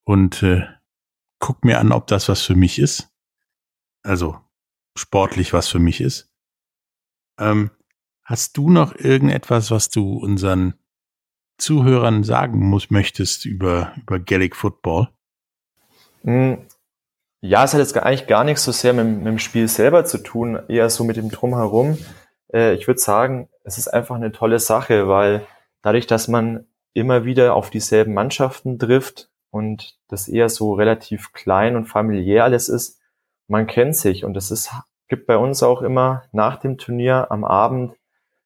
und 0.03 0.43
äh, 0.43 0.63
guck 1.39 1.65
mir 1.65 1.79
an, 1.79 1.91
ob 1.91 2.05
das 2.05 2.29
was 2.29 2.43
für 2.43 2.55
mich 2.55 2.77
ist. 2.77 3.09
Also 4.03 4.39
sportlich 4.95 5.53
was 5.53 5.67
für 5.67 5.79
mich 5.79 6.01
ist. 6.01 6.31
Ähm, 7.39 7.71
hast 8.23 8.57
du 8.57 8.69
noch 8.69 8.93
irgendetwas, 8.93 9.71
was 9.71 9.89
du 9.89 10.17
unseren 10.17 10.75
Zuhörern 11.57 12.23
sagen 12.23 12.59
muss, 12.59 12.91
möchtest 12.91 13.45
über, 13.45 13.95
über 13.97 14.19
Gaelic 14.19 14.55
Football? 14.55 15.16
Hm, 16.23 16.65
ja, 17.41 17.63
es 17.63 17.73
hat 17.73 17.79
jetzt 17.79 17.97
eigentlich 17.97 18.27
gar 18.27 18.43
nichts 18.43 18.63
so 18.63 18.71
sehr 18.71 18.93
mit, 18.93 19.05
mit 19.05 19.27
dem 19.27 19.39
Spiel 19.39 19.67
selber 19.67 20.05
zu 20.05 20.17
tun, 20.17 20.59
eher 20.67 20.89
so 20.89 21.03
mit 21.03 21.17
dem 21.17 21.29
Drumherum. 21.29 21.97
Äh, 22.51 22.73
ich 22.73 22.87
würde 22.87 22.99
sagen, 22.99 23.49
es 23.63 23.77
ist 23.77 23.87
einfach 23.87 24.15
eine 24.15 24.31
tolle 24.31 24.59
Sache, 24.59 25.07
weil 25.07 25.45
dadurch, 25.81 26.07
dass 26.07 26.27
man 26.27 26.65
immer 26.93 27.25
wieder 27.25 27.53
auf 27.53 27.69
dieselben 27.69 28.13
Mannschaften 28.13 28.79
trifft 28.79 29.29
und 29.51 29.97
das 30.07 30.27
eher 30.27 30.49
so 30.49 30.73
relativ 30.73 31.31
klein 31.33 31.75
und 31.75 31.85
familiär 31.85 32.43
alles 32.43 32.69
ist, 32.69 32.99
man 33.47 33.67
kennt 33.67 33.95
sich 33.95 34.25
und 34.25 34.35
es 34.35 34.69
gibt 35.07 35.27
bei 35.27 35.37
uns 35.37 35.63
auch 35.63 35.81
immer 35.81 36.23
nach 36.31 36.57
dem 36.57 36.77
Turnier 36.77 37.27
am 37.29 37.45
Abend 37.45 37.95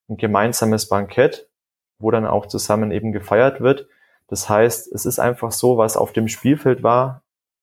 ein 0.09 0.17
gemeinsames 0.17 0.89
Bankett, 0.89 1.49
wo 1.97 2.11
dann 2.11 2.25
auch 2.25 2.45
zusammen 2.45 2.91
eben 2.91 3.11
gefeiert 3.11 3.61
wird. 3.61 3.87
Das 4.27 4.49
heißt, 4.49 4.91
es 4.91 5.05
ist 5.05 5.19
einfach 5.19 5.51
so, 5.51 5.77
was 5.77 5.97
auf 5.97 6.13
dem 6.13 6.27
Spielfeld 6.27 6.83
war, 6.83 7.20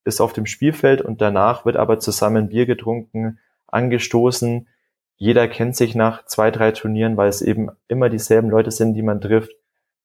ist 0.09 0.21
auf 0.21 0.33
dem 0.33 0.47
Spielfeld 0.47 1.03
und 1.03 1.21
danach 1.21 1.65
wird 1.65 1.77
aber 1.77 2.01
zusammen 2.01 2.49
Bier 2.49 2.67
getrunken, 2.67 3.39
angestoßen. 3.67 4.67
Jeder 5.17 5.47
kennt 5.49 5.77
sich 5.77 5.95
nach 5.95 6.25
zwei, 6.25 6.51
drei 6.51 6.73
Turnieren, 6.73 7.17
weil 7.17 7.29
es 7.29 7.43
eben 7.43 7.71
immer 7.87 8.09
dieselben 8.09 8.51
Leute 8.51 8.71
sind, 8.71 8.95
die 8.95 9.03
man 9.03 9.21
trifft. 9.21 9.53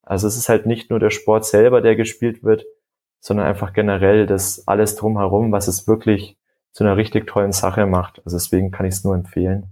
Also 0.04 0.28
es 0.28 0.38
ist 0.38 0.50
halt 0.50 0.66
nicht 0.66 0.90
nur 0.90 1.00
der 1.00 1.10
Sport 1.10 1.46
selber, 1.46 1.82
der 1.82 1.96
gespielt 1.96 2.44
wird, 2.44 2.66
sondern 3.20 3.48
einfach 3.48 3.74
generell 3.74 4.26
das 4.26 4.68
alles 4.68 4.96
drumherum, 4.96 5.52
was 5.52 5.68
es 5.68 5.88
wirklich 5.88 6.38
zu 6.74 6.84
einer 6.84 6.98
richtig 6.98 7.26
tollen 7.28 7.54
Sache 7.54 7.86
macht. 7.86 8.22
Also 8.26 8.38
deswegen 8.38 8.72
kann 8.72 8.86
ich 8.86 8.96
es 8.96 9.04
nur 9.04 9.16
empfehlen. 9.16 9.68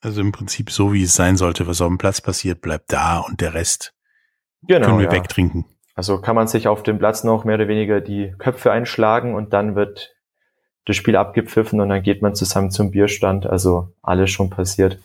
Also 0.00 0.20
im 0.20 0.32
Prinzip 0.32 0.70
so, 0.70 0.92
wie 0.92 1.02
es 1.02 1.14
sein 1.14 1.36
sollte, 1.36 1.66
was 1.66 1.80
auf 1.80 1.88
dem 1.88 1.98
Platz 1.98 2.20
passiert, 2.20 2.60
bleibt 2.60 2.92
da 2.92 3.20
und 3.20 3.40
der 3.40 3.54
Rest 3.54 3.94
genau, 4.62 4.86
können 4.86 4.98
wir 4.98 5.06
ja. 5.06 5.12
wegtrinken. 5.12 5.64
Also 5.94 6.20
kann 6.20 6.34
man 6.34 6.48
sich 6.48 6.66
auf 6.66 6.82
dem 6.82 6.98
Platz 6.98 7.24
noch 7.24 7.44
mehr 7.44 7.54
oder 7.54 7.68
weniger 7.68 8.00
die 8.00 8.34
Köpfe 8.38 8.72
einschlagen 8.72 9.34
und 9.34 9.52
dann 9.52 9.76
wird 9.76 10.16
das 10.86 10.96
Spiel 10.96 11.16
abgepfiffen 11.16 11.80
und 11.80 11.88
dann 11.88 12.02
geht 12.02 12.20
man 12.20 12.34
zusammen 12.34 12.70
zum 12.70 12.90
Bierstand. 12.90 13.46
Also 13.46 13.94
alles 14.02 14.30
schon 14.30 14.50
passiert. 14.50 14.98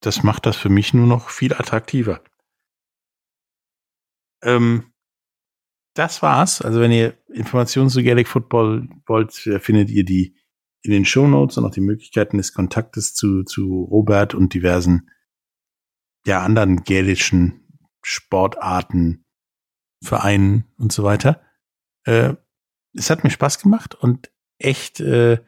Das 0.00 0.22
macht 0.22 0.46
das 0.46 0.56
für 0.56 0.68
mich 0.68 0.94
nur 0.94 1.06
noch 1.06 1.30
viel 1.30 1.54
attraktiver. 1.54 2.20
Ähm, 4.42 4.92
das 5.94 6.22
war's. 6.22 6.60
Also 6.60 6.80
wenn 6.80 6.92
ihr 6.92 7.14
Informationen 7.28 7.88
zu 7.88 8.02
Gaelic 8.02 8.28
Football 8.28 8.88
wollt, 9.06 9.32
findet 9.32 9.90
ihr 9.90 10.04
die 10.04 10.36
in 10.82 10.90
den 10.90 11.04
Show 11.04 11.28
Notes 11.28 11.58
und 11.58 11.64
auch 11.64 11.70
die 11.70 11.80
Möglichkeiten 11.80 12.38
des 12.38 12.52
Kontaktes 12.52 13.14
zu, 13.14 13.44
zu 13.44 13.84
Robert 13.84 14.34
und 14.34 14.52
diversen 14.54 15.10
ja 16.26 16.42
anderen 16.42 16.84
gälischen 16.84 17.62
Sportarten, 18.02 19.21
Vereinen 20.02 20.64
und 20.78 20.92
so 20.92 21.04
weiter. 21.04 21.40
Äh, 22.04 22.34
es 22.94 23.08
hat 23.10 23.24
mir 23.24 23.30
Spaß 23.30 23.60
gemacht 23.60 23.94
und 23.94 24.30
echt 24.58 25.00
äh, 25.00 25.38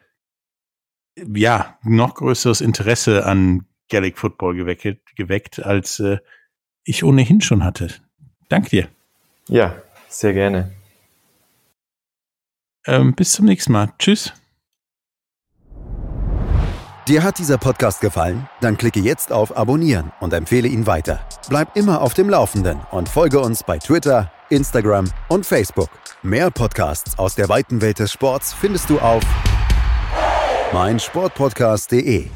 ja 1.15 1.77
noch 1.83 2.15
größeres 2.15 2.61
Interesse 2.61 3.25
an 3.25 3.65
Gaelic 3.89 4.17
Football 4.17 4.55
geweckt, 4.55 5.15
geweckt 5.15 5.63
als 5.63 5.99
äh, 5.99 6.17
ich 6.83 7.03
ohnehin 7.03 7.41
schon 7.41 7.63
hatte. 7.63 7.89
Dank 8.49 8.69
dir. 8.69 8.87
Ja, 9.47 9.75
sehr 10.07 10.33
gerne. 10.33 10.71
Ähm, 12.85 13.13
bis 13.13 13.33
zum 13.33 13.45
nächsten 13.45 13.71
Mal. 13.71 13.91
Tschüss. 13.97 14.33
Dir 17.07 17.21
hat 17.21 17.37
dieser 17.37 17.59
Podcast 17.59 18.01
gefallen? 18.01 18.49
Dann 18.61 18.77
klicke 18.77 18.99
jetzt 18.99 19.31
auf 19.31 19.55
Abonnieren 19.55 20.11
und 20.21 20.33
empfehle 20.33 20.67
ihn 20.67 20.87
weiter. 20.87 21.27
Bleib 21.49 21.75
immer 21.75 22.01
auf 22.01 22.15
dem 22.15 22.29
Laufenden 22.29 22.79
und 22.89 23.09
folge 23.09 23.39
uns 23.39 23.63
bei 23.63 23.77
Twitter, 23.77 24.31
Instagram 24.49 25.09
und 25.29 25.45
Facebook. 25.45 25.89
Mehr 26.23 26.51
Podcasts 26.51 27.17
aus 27.17 27.35
der 27.35 27.49
weiten 27.49 27.81
Welt 27.81 27.99
des 27.99 28.11
Sports 28.11 28.53
findest 28.53 28.89
du 28.89 28.99
auf 28.99 29.23
meinsportpodcast.de. 30.73 32.27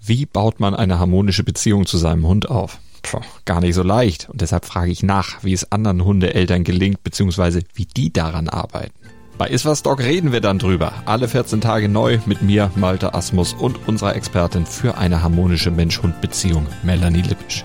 Wie 0.00 0.26
baut 0.26 0.60
man 0.60 0.74
eine 0.74 0.98
harmonische 0.98 1.44
Beziehung 1.44 1.86
zu 1.86 1.98
seinem 1.98 2.26
Hund 2.26 2.48
auf? 2.48 2.78
Puh, 3.02 3.20
gar 3.44 3.60
nicht 3.60 3.74
so 3.74 3.82
leicht. 3.82 4.28
Und 4.28 4.40
deshalb 4.40 4.64
frage 4.64 4.90
ich 4.90 5.02
nach, 5.02 5.44
wie 5.44 5.52
es 5.52 5.70
anderen 5.70 6.04
Hundeeltern 6.04 6.64
gelingt, 6.64 7.02
beziehungsweise 7.04 7.62
wie 7.74 7.86
die 7.86 8.12
daran 8.12 8.48
arbeiten. 8.48 8.94
Bei 9.38 9.46
Iswas 9.48 9.84
Dog 9.84 10.00
reden 10.00 10.32
wir 10.32 10.40
dann 10.40 10.58
drüber. 10.58 10.92
Alle 11.04 11.28
14 11.28 11.60
Tage 11.60 11.88
neu 11.88 12.18
mit 12.26 12.42
mir, 12.42 12.72
Malte 12.74 13.14
Asmus 13.14 13.54
und 13.54 13.86
unserer 13.86 14.16
Expertin 14.16 14.66
für 14.66 14.98
eine 14.98 15.22
harmonische 15.22 15.70
Mensch-Hund-Beziehung, 15.70 16.66
Melanie 16.82 17.22
Lippisch. 17.22 17.64